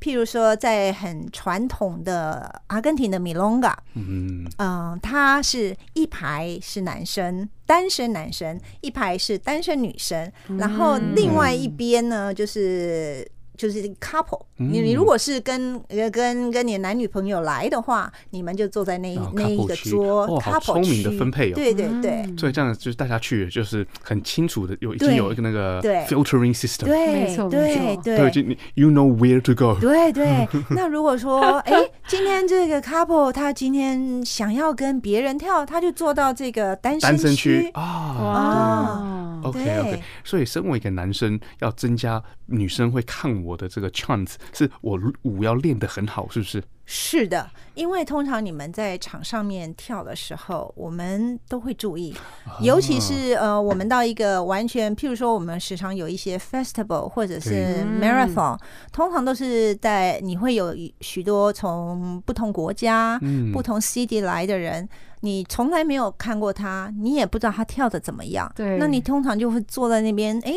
[0.00, 4.46] 譬如说，在很传统的阿根廷的 Milonga，嗯。
[4.58, 13.26] 嗯，它是一排是男生，单身男生，一排是单身女生，然后另外一边呢，就是
[13.58, 15.78] 就是 couple，你你如果是跟
[16.12, 20.24] 跟跟你的男女朋友来的话，你们就坐在那那一个桌。
[20.26, 21.54] 哦，好聪明的分配哦。
[21.56, 26.84] 对对对，所以这样就是大家去就是很清楚的，有已经有一个那个 filtering system。
[26.84, 28.30] 对对对。
[28.30, 29.76] 对，你 you know where to go。
[29.80, 31.72] 对对， 那如果说哎，
[32.06, 37.68] 今天这个 couple 他今天想要跟别人跳，他就坐到这个单身区。
[37.74, 39.40] 啊。
[39.44, 46.62] OK OK，所以身为一个男生，要增加女生会看我的这个 chance，是我舞要练得很好，是不是？
[46.90, 52.14] 是的，因为通常你们在场上面跳的时候，我们都会注意，
[52.62, 58.58] 尤其是呃，我们到一个完全，譬如说，我们时常有一些 festival 或者是 marathon，
[58.90, 63.20] 通常都是在你会有许多从不同国家、
[63.52, 64.88] 不同 city 来的人，
[65.20, 70.54] 你从来没有看过他，你也不知道他跳的怎么样，对，那你通常就会坐在那边，哎。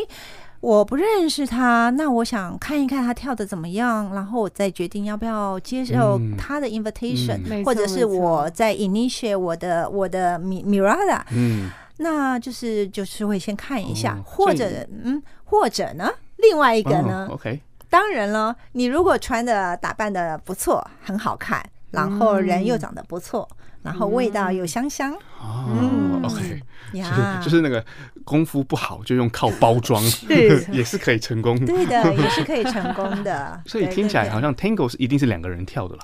[0.62, 14.70] 我不认识他，那我想看一看他跳的怎么样，然后我再决定要不要接受他的 invitation，、嗯、或者是我在 initiate 我的我的 Mirada，嗯，那就是就是会先看一下，哦、或者
[15.04, 17.60] 嗯，或者呢，另外一个呢、哦、，OK，
[17.90, 23.48] 当然了，你如果穿的打扮的不错，很好看，然后人又长得不错。
[23.52, 26.62] 嗯然后味道又香香，哦，OK，
[26.94, 27.84] 就是就是那个
[28.24, 30.02] 功夫不好，就用靠包装，
[30.72, 33.62] 也是可以成功的，对的，也是可以成功的。
[33.66, 36.02] 所以听起来好像 Tango 是一定是两个人跳的了，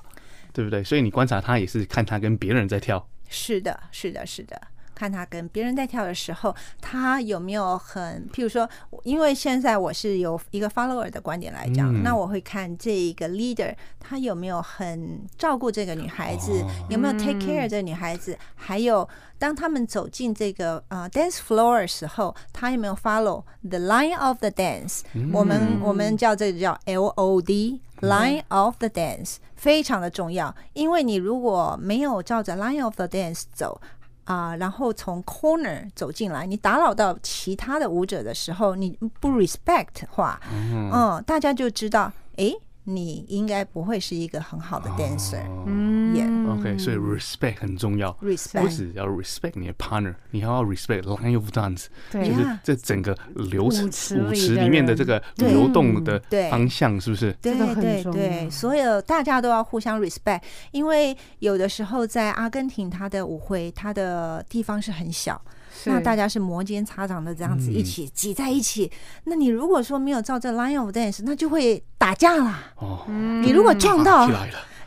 [0.53, 0.83] 对不对？
[0.83, 4.59] 所以你观察他也是看他跟别人在跳，是的，是的，是的。
[4.97, 8.67] 看他跟别人在跳的时候，他有没有很，譬如说，
[9.03, 26.75] 因为现在我是有一个 follower 的观点来讲，嗯、那我会看这一个 leader，他有没有很照顾这个女孩子，哦、有没有 take care 这个女孩子，嗯、还有当他们走进这个呃 dance floor 的时候，他有没有 follow the line of the dance？、嗯、我们我们叫这个叫
[26.85, 33.79] L O D line of the dance，非常的重要，因为你如果没有照着 line of the dance 走。
[34.27, 42.53] 啊，然后从 corner 走进来，你打扰到其他的舞者的时候，你不 respect 的话，嗯，嗯，大家就知道，哎。
[42.89, 48.61] 你应该不会是一个很好的 dancer，嗯，OK，所以 respect 很重要，respect。
[48.61, 56.17] 不只要 respect 你的 partner，你还要 respect line of dance，就是这整个流程舞池里面的这个流动的
[56.49, 57.33] 方向，是不是？
[57.41, 65.41] 对对对，所有大家都要互相 respect，因为有的时候在阿根廷，它的舞会，它的地方是很小。
[65.85, 72.63] 那大家是摩肩擦掌的这样子一起挤在一起，嗯、那你如果说没有照这 line of dance，那就会打架啦。
[72.75, 74.29] 哦，你如果撞到。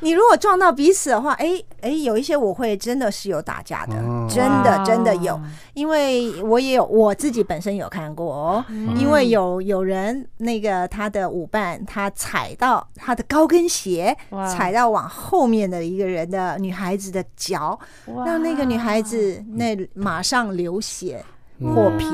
[0.01, 5.39] 你如果撞到彼此的话，哎、欸、哎、欸，有一些舞会真的是有打架的，哦、真的真的有，
[5.75, 14.17] 因为我也有我自己本身有看过哦，嗯、因为有有人那个他的舞伴他踩到他的高跟鞋，
[14.51, 17.79] 踩到往后面的一个人的女孩子的脚，
[18.27, 21.25] 让那个女孩子那马上流血
[21.59, 22.07] 破皮。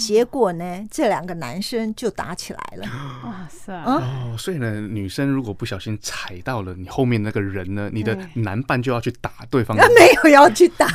[0.00, 2.86] 结果呢，这两个男生就打起来了。
[3.22, 3.72] 哇塞！
[3.84, 9.76] 哦，所以呢，女生如果不小心踩到了你后面那个人呢，你的男伴就要去打对方。
[9.76, 10.88] 他 没有要去打，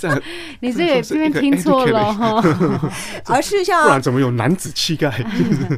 [0.60, 2.42] 你这个这边听错了哈。
[3.28, 5.12] 而是像，不然怎么有男子气概？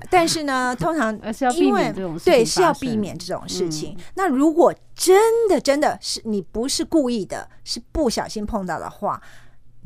[0.08, 1.12] 但是呢，通常
[1.56, 1.92] 因为
[2.24, 3.96] 对是要避免这种事情。
[4.14, 9.20] 那如果真的真的是你不是故意的，是不小心碰到的话。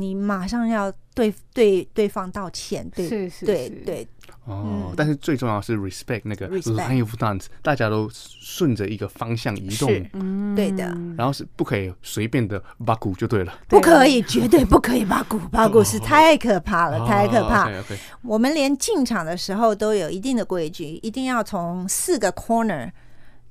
[0.01, 4.09] 你马上要对对对方道歉，对是是是对对
[4.44, 4.62] 哦。
[4.64, 10.84] 嗯、但是最重要是 respect 那个 line of dance，大家都顺着一个方向移动，嗯，对的。
[11.16, 17.68] 然后是不可以随便的八股就对了， 不可以，绝对不可以八股，八股是太可怕了，太可怕。
[17.68, 22.92] 哦、okay, okay 我们连进场的时候都有一定的规矩，一定要从四个 corner。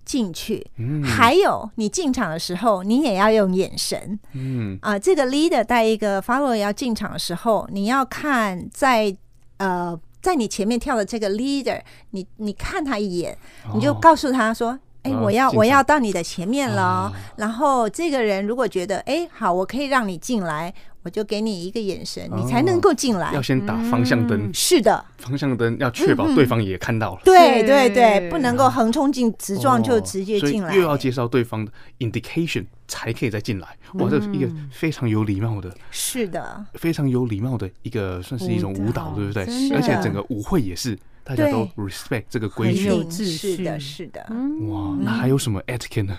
[0.07, 0.65] 进去，
[1.03, 4.17] 还有你进场的时候，你也要用眼神。
[4.31, 9.13] 嗯啊，这个 leader 带一个 follower 要进场的时候，你要看在
[9.57, 11.81] 呃在你前面跳的这个 leader，
[12.11, 13.37] 你你看他一眼，
[13.75, 20.73] 你就告诉他说：“哎，我要我要到你的前面了。”然后这个人如果觉得哎好，我可以让你进来。
[21.07, 23.33] 我就给你一个眼神，你才能够进来。
[23.33, 27.21] 要先打方向灯，是的，方向灯要确保对方也看到了。
[27.23, 30.75] 对对对，不能够横冲进直撞就直接进来。
[30.75, 33.69] 又要介绍对方的 indication 才可以再进来。
[33.93, 39.45] 哇，这是一个非常有礼貌的，是的，非常有礼貌的一个，算是一种舞蹈，对不对？
[39.73, 44.19] 而且整个舞会也是大家都 respect 这个规矩，是的，是的。
[44.67, 46.17] 哇，那还有什么 etiquette 呢？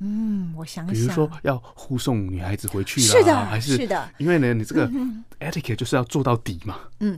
[0.00, 4.88] 嗯，我想想，比如说要护送女孩子回去啦，是的，还是是的，因为呢，你这个
[5.40, 6.78] etiquette 就是要做到底嘛。
[7.00, 7.16] 嗯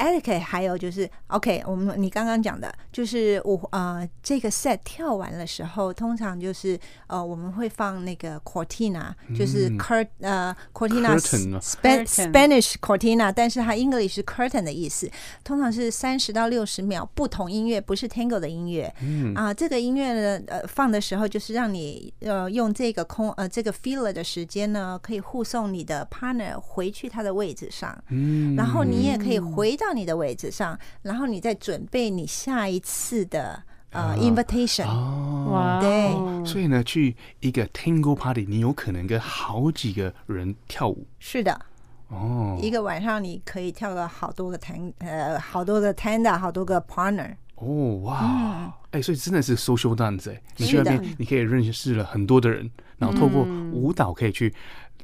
[0.00, 11.18] etiquette 还有就是 OK，我们你刚刚讲的就是我呃这个 set 跳完的时候，通常就是呃我们会放那个 cortina，就是 curt 呃 cortina
[11.60, 15.10] Span Spanish cortina，但是它 English 是 curtain 的意思，
[15.44, 18.92] 通常是三十到六十秒不同音乐，不是 tango 的音乐。
[19.02, 19.34] 嗯。
[19.34, 27.96] 啊，这个音乐呢呃放的时候就是让你呃用这个空呃这个 filler 的时间呢，可以护送你的 partner 回去他的位置上。
[28.08, 34.86] 嗯，然后你也可以回到你的位置上，然后你再准备你下一次的呃 invitation。
[34.86, 41.06] 哦，对，所以呢，去一个 tango party，你有可能跟好几个人跳舞。
[41.18, 41.60] 是的。
[42.08, 47.34] 哦，一个晚上你可以跳个好多个 tan 呃好多个 tanda，好多个 partner。
[47.56, 54.54] 哦哇，哎，所以真的是 social dance 哎，你去那边你可以认识了很多的人，然后透过舞蹈可以去。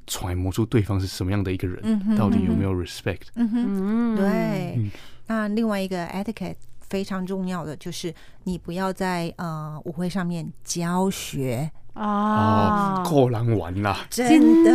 [0.06, 3.28] 揣摩出对方是什么样的一个人，嗯、哼到底有没有 respect？
[3.34, 4.74] 嗯哼，对。
[4.76, 4.90] 嗯、
[5.26, 11.70] 那另外一个 etiquette 非常重要的就是，你不要在呃舞会上面教学。
[11.96, 14.00] 啊，够人玩啦！
[14.10, 14.70] 真的，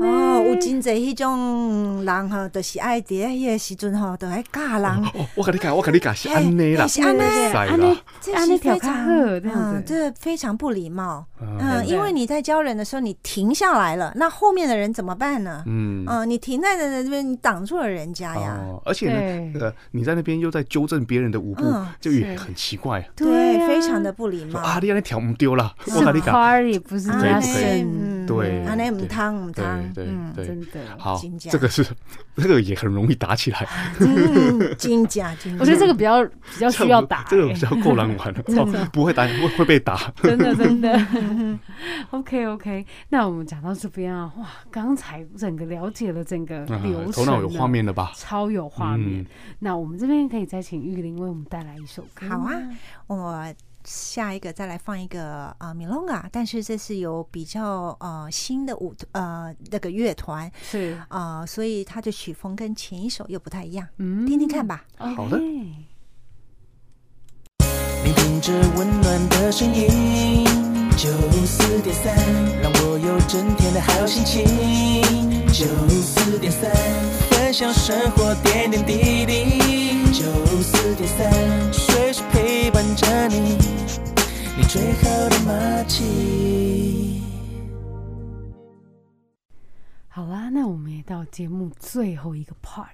[0.00, 5.04] 哦，有真侪迄种人吼，就是爱伫迄个时阵吼，都爱教人。
[5.34, 7.20] 我跟你讲，我跟你讲是安尼啦，是安尼，
[7.52, 7.98] 安尼，
[8.32, 11.26] 安尼非常，嗯，这非常不礼貌。
[11.40, 15.64] 嗯，因为你在教人的时候，你停下来了，那后面的人怎么办呢？
[15.66, 18.56] 嗯，嗯，你停在的那边，你挡住了人家呀。
[18.84, 21.64] 而且呢，呃，你在那边又在纠正别人的舞步，
[22.00, 23.04] 就也很奇怪。
[23.16, 24.60] 对，非常的不礼貌。
[24.60, 26.12] 啊，你安尼跳唔丢了。
[26.14, 31.20] 是 party 不是人生，对，那唔汤唔汤，对对，真的好，
[31.50, 31.84] 这个是
[32.36, 33.66] 这个也很容易打起来，
[34.78, 38.34] 金甲金，我觉得这个比较比较需要打，这个比较够难玩，
[38.92, 41.58] 不会打会会被打，真的真的。
[42.10, 48.12] OK OK，那我们讲到这边啊，哇，刚才整个了解了整个流程，头脑有画面了吧？
[48.14, 49.26] 超有画面。
[49.58, 52.52] 那我们这边可以再请玉林为我们带来一首歌，好啊，
[53.08, 53.54] 我。
[53.84, 64.84] 下一个再来放一个啊、呃、米隆嘎，但是这是有比较呃新的舞呃那个乐团是啊、呃，所以它的曲风跟前一首又不太一样，嗯，听听看吧。
[64.96, 65.38] 好的。
[68.04, 71.08] 聆听着温暖的声音，九
[71.46, 72.16] 四点三，
[72.60, 74.44] 让我有整天的好心情。
[75.52, 75.66] 九
[76.00, 76.70] 四点三，
[77.30, 79.81] 分享生活点点滴滴。
[80.12, 80.22] 九
[80.62, 83.56] 四点三，随时陪伴着你，
[84.58, 86.81] 你最好的默契。
[90.14, 92.84] 好啦，那我们也到节目最后一个 part，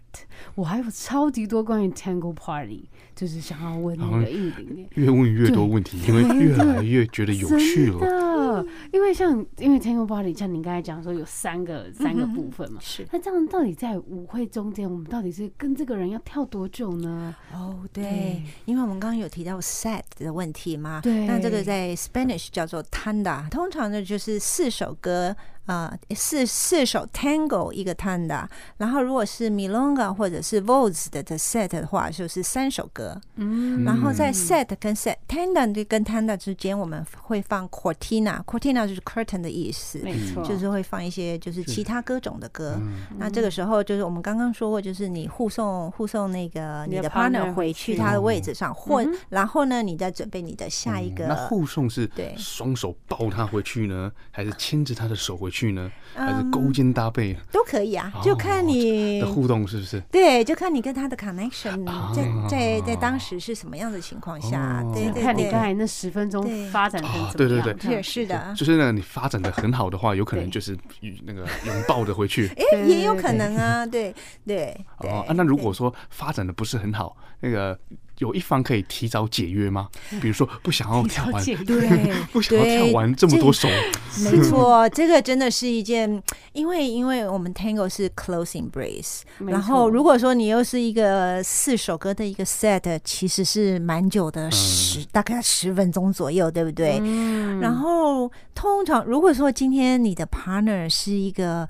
[0.55, 7.99] 我还有超级多关于 Tango Party，就是想要问那个玉玲，越问越多问题，因为越来越觉得有趣了。
[7.99, 13.05] 真的，因为像因为 Tango Party，像您刚才讲说有三个、三个部分嘛，是。
[13.11, 17.35] 那这样到底在舞会中间，我们到底是跟这个人要跳多久呢？
[17.53, 21.27] 哦，对，对因为我们刚刚有提到 set 的问题嘛，对。
[21.27, 25.35] 那这个在 Spanish 叫做 tanda，通常呢就是四首歌。
[25.69, 28.47] 啊，四四首 Tango 一个 Tanda，
[28.79, 33.21] 然后如果是 Milonga 或者是 Vols 的的 Set 的话，就是三首歌。
[33.37, 42.81] 嗯，然后在 Set 跟 Set Tanda 跟 Tanda 之间，我们会放 Cortina，Cortina 就是 Curtain 的意思，没错，就是会放一些就是其他歌种的歌。
[43.19, 51.27] 那这个时候就是我们刚刚说过，就是你护送护送那个你的 partner 回去他的位置上，或然后呢，你再准备你的下一个。
[51.27, 55.58] 那护送是对双手抱他回去呢，还是牵着他的手回去？
[55.59, 57.37] 去呢，还是勾肩搭背？
[57.51, 60.01] 都可以啊，就看你的互动是不是？
[60.13, 61.85] 对，就看你跟他的 connection
[62.15, 67.35] 在在在当时是什么样的情况下，对对，看你刚才那十分钟发展成怎么样？
[67.37, 70.79] 对对对，也是的，就是呢，你发展的很好的话，有可能就是
[71.25, 74.15] 那个拥抱的回去， 哎，也有可能啊，对
[74.47, 77.77] 对哦，那如果说发展的不是很好，那个。
[78.19, 79.89] 有一方可以提早解约吗？
[80.21, 83.69] 比如说不想要跳完，对， 不想要跳完这么多首。
[84.23, 96.99] 没错，这个真的是一件，因为因为我们 Tango 是 close embrace，然后如果说你又是一个四首歌的一个 set，其实是蛮久的，十大概十分钟左右，对不对？
[97.61, 101.69] 然后通常如果说今天你的 partner 是一个。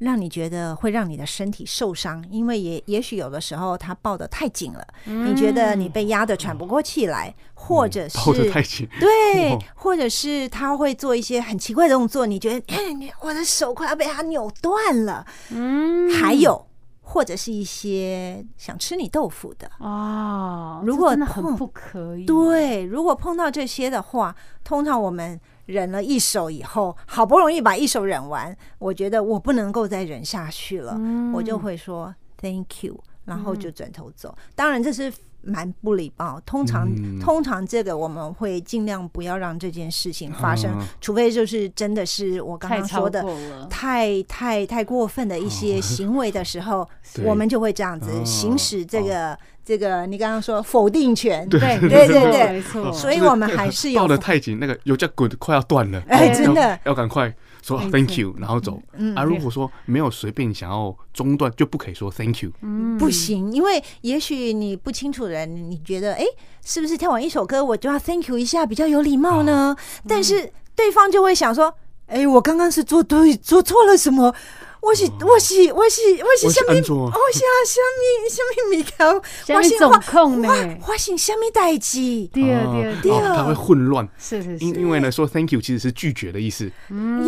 [0.00, 16.66] 让你觉得会让你的身体受伤，因为也也许有的时候他抱得太紧了，嗯、你觉得你被压得喘不过气来，嗯、或者是抱得太紧，对，或者是他会做一些很奇怪的动作，你觉得，哎，我的手快要被他扭断了，嗯，还有
[17.02, 19.70] 或者是一些想吃你豆腐的。
[19.78, 24.34] 啊，如果真的很不可以，对，如果碰到这些的话，
[24.64, 25.38] 通常我们。
[25.70, 34.36] 忍了一手以后，好不容易把一手忍完，我觉得我不能够再忍下去了，嗯、我就会说 Thank you，然后就转头走。
[34.54, 35.12] 当然这是。
[35.42, 43.24] 蛮不礼貌，通常、嗯、通常这个我们会尽量不要让这件事情发生，啊、除非就是真的是我刚刚说的
[43.70, 46.80] 太太太过分的一些行为的时候，
[47.16, 49.38] 哦、我们就会这样子行使这个、哦、
[49.70, 57.32] 这个你刚刚说否定权，对对对对，没错，所以我们还是有抱得太紧，那个有脚骨快要断了，哎，真的要赶快。
[57.62, 58.82] 说 Thank you，然后走。
[58.94, 62.50] 嗯，啊，如果说没有随便想要中断，就不可以说 Thank you。
[62.62, 66.24] 嗯，不行，因为也许你不清楚的人，你觉得哎，
[66.64, 69.76] 是不是跳完一首歌我就要 Thank you 一下比较有礼貌呢？
[70.08, 71.72] 但是对方就会想说，
[72.06, 74.34] 哎，我刚刚是做对做错了什么？
[74.82, 76.72] 我是我是我是我是什么？
[76.72, 79.22] 我是什么什么米高？
[79.54, 80.48] 我是总控呢？
[80.88, 82.26] 我是什么代志？
[82.32, 83.36] 对啊对啊对啊！
[83.36, 84.64] 他会混乱，是是是。
[84.64, 86.70] 因因为呢，说 Thank you 其实是拒绝的意思，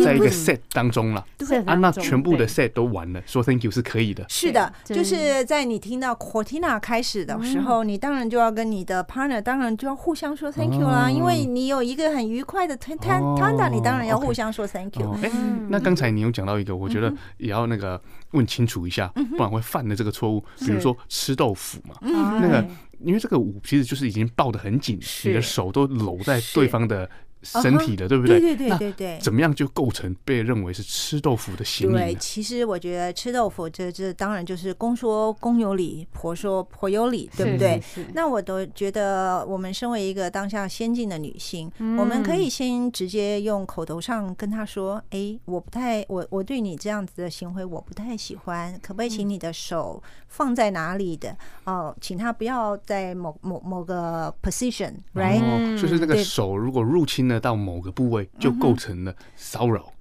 [0.03, 1.23] 在一个 set 当中了。
[1.67, 4.25] 啊，那全部的 set 都完了，说 Thank you 是可以的。
[4.27, 15.15] 是的，就是在你听到 Cortina 开始的时候，你当然就要跟你的 partner 当然就要互相说 Thank you 啦，因为你有一个很愉快的 Tanta，你当然要互相说 Thank you。
[15.21, 15.31] 哎，
[15.69, 17.13] 那刚才你有讲到一个，我觉得。
[17.43, 20.43] 也要那个问清楚一下，不然会犯的这个错误。
[20.59, 22.65] 比如说吃豆腐嘛，那个
[22.99, 27.09] 因为这个舞其实就是已经抱得很紧，你的手都搂在对方的。
[27.43, 28.39] 身体的，对不对？
[28.39, 29.19] 对对对对对。
[29.21, 32.13] 怎么样就构成被认为是吃豆腐的行为？
[32.13, 37.81] 对，其实我觉得吃豆腐，这这当然就是公说公有理，婆说婆有理，对不对？
[38.13, 51.35] 那我都觉得，我们身为一个当下先进的女性，我们可以先直接用口头上跟他说：“哎，我不太，我我对你这样子的行为我不太喜欢，可不可以请你的手放在哪里的？
[51.65, 55.79] 哦，请他不要在某某某个 position，right？
[55.79, 57.32] 就是那个手如果入侵了。
[57.39, 59.91] 到某个部位就构成了骚扰，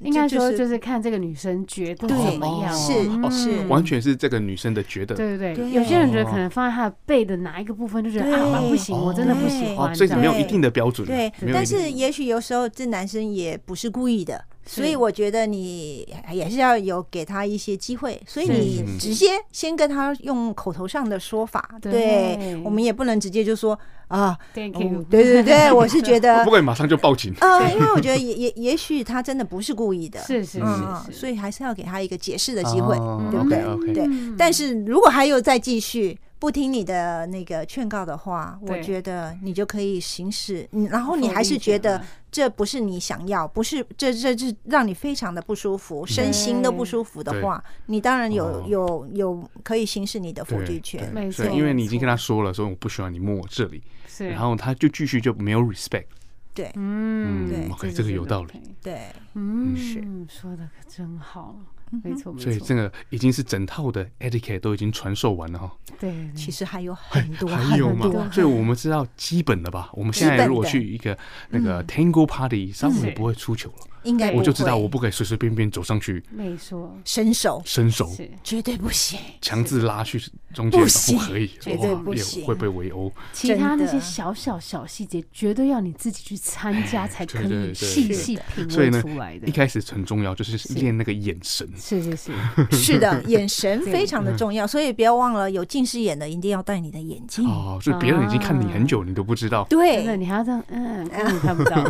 [0.00, 5.70] 应该说就是看这个女生觉得怎么样，是是，完全是这个女生的觉得，对对对。
[5.70, 11.06] 有些人觉得可能放在她的背的哪一个部分就觉得啊不行，我真的不喜欢，所以没有一定的标准。
[11.06, 14.44] 对，但是也许有时候这男生也不是故意的。
[14.68, 27.32] 所以我觉得你也是要有给他一些机会，所以你直接先跟他用口头上的说法，对，我们也不能直接就说啊，Thank you，对对对，我是觉得 不会马上就报警。
[27.40, 32.94] 啊，因为我觉得也也也许他真的不是故意的，是是是，所以还是要给他一个解释的机会，
[33.30, 33.94] 对不对？
[33.94, 34.06] 对，
[34.36, 36.18] 但是如果还有再继续。
[36.38, 51.12] 不听你的那个劝告的话，我觉得你就可以行使，然后你还是觉得这不是你想要，不是这这这让你非常的不舒服，身心都不舒服的话，你当然有有有可以行使你的否决权。
[51.12, 53.82] 没错，因为你已经跟他说了，说我不喜欢你摸我这里，
[54.18, 56.06] 然后他就继续就没有 respect。
[56.54, 58.60] 对，嗯，对，OK，这个有道理。
[58.82, 60.00] 对，嗯，是。
[60.28, 61.56] 说的可真好。
[62.02, 65.72] 没错，没错，所以这个已经是整套的 etiquette 都已经传授完了哈。
[65.98, 68.30] 对，其实还有很多，还有嘛？
[68.30, 69.90] 所以我们知道基本的吧。
[69.92, 71.16] 我们现在如果去一个
[71.50, 73.88] 那个 Tango Party，稍微也不会出糗了。
[74.08, 76.22] 应该我就知道，我不可以随随便便走上去。
[76.30, 78.10] 没错，伸手，伸手，
[78.42, 79.18] 绝对不行。
[79.42, 80.18] 强制拉去
[80.54, 83.12] 中间，不可以，绝对不行，会被围殴。
[83.32, 89.46] 其他那些小小小细节，绝对要你自己去参加才可以细细品味出来的。
[89.46, 91.68] 一开始很重要，就是练那个眼神。
[91.76, 92.32] 是是是，
[92.72, 97.46] 是的，眼神非常的重要，所以不要忘了，有近视眼的一定要戴你的眼镜。
[97.46, 99.66] 哦，所以别人已经看你很久，你都不知道。
[99.68, 101.84] 对，你还要这样，嗯，你看不到。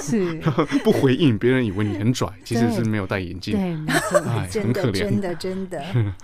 [0.00, 0.34] 是。
[0.84, 3.54] 不回应，别人以为你很拽，其实是没有戴眼镜。
[3.54, 6.14] 对，没错，很可怜，真的，真的，真的。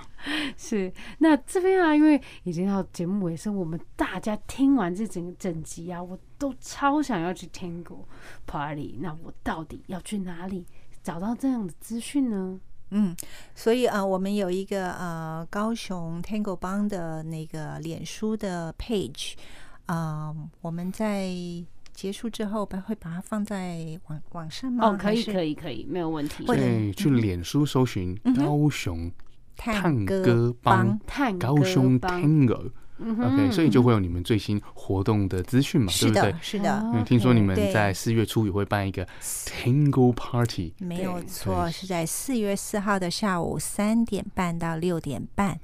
[0.57, 0.93] 是。
[1.19, 8.05] 那这边啊，因为已经到节目尾声，我们大家听完这整整集啊，我都超想要去 Tango
[8.47, 8.99] Party。
[9.01, 10.67] 那我到底要去哪里
[11.03, 12.61] 找到这样的资讯呢？
[12.91, 13.17] 嗯，
[13.55, 19.35] 所以啊、呃，我们有一个呃高雄 Tango 帮的那个脸书的 page
[19.87, 21.33] 啊、呃，我们在。
[22.01, 24.87] 结束之后，把会把它放在网网上吗？
[24.87, 26.47] 哦，可以，可以，可以，没有问题。
[26.47, 29.13] 对，去脸书搜寻高雄
[29.55, 30.99] 探戈帮，
[31.39, 32.71] 高雄 Tango。
[33.01, 36.35] OK，所以就会有你们最新活动的资讯嘛，对不对？
[36.41, 45.59] 是的，因为听说你们在四月初也会办一个 Tango Party，没有错，是在四月四号的下午三点半到六点半。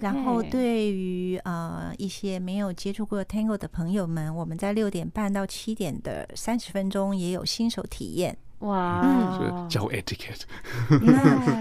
[0.00, 8.36] 然后对于呃一些没有接触过 Tango 的朋友们，我们在六点半到七点的三十分钟也有新手体验。
[8.64, 10.40] 哇，是教 etiquette，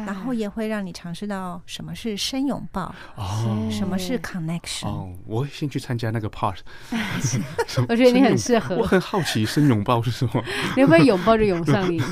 [0.05, 4.87] 然后也会让你尝试到什么是深拥抱，哦，什么是 connection。
[4.87, 6.59] 哦，我先去参加那个 part。
[7.89, 8.77] 我觉得你很适合。
[8.77, 10.41] 我很好奇深拥抱是什么？
[10.77, 11.99] 你会不会拥抱就涌上你？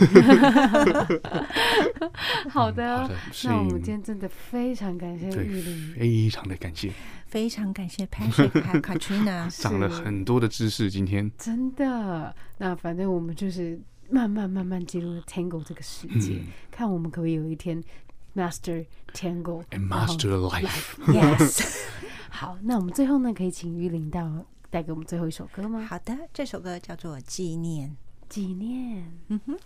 [2.49, 3.09] 好的，
[3.45, 6.91] 那我们今天真的非常感谢玉玲，非常的感谢，
[7.27, 10.91] 非常感谢 Patrick 还有 Katrina，长了很多的知识。
[10.91, 13.79] 今天真的，那反正我们就是。
[14.11, 17.81] 慢慢慢慢进入 Tango 这个世界，看我们可不可以有一天
[18.35, 20.97] Master Tango，and Master Life。
[21.07, 21.79] Yes，
[22.29, 25.85] 好，那我们最后呢，可以请玉玲到带给我们最后一首歌吗？
[25.89, 27.89] 好的，这首歌叫做《纪念》，
[28.27, 29.11] 纪念。
[29.29, 29.57] 嗯哼。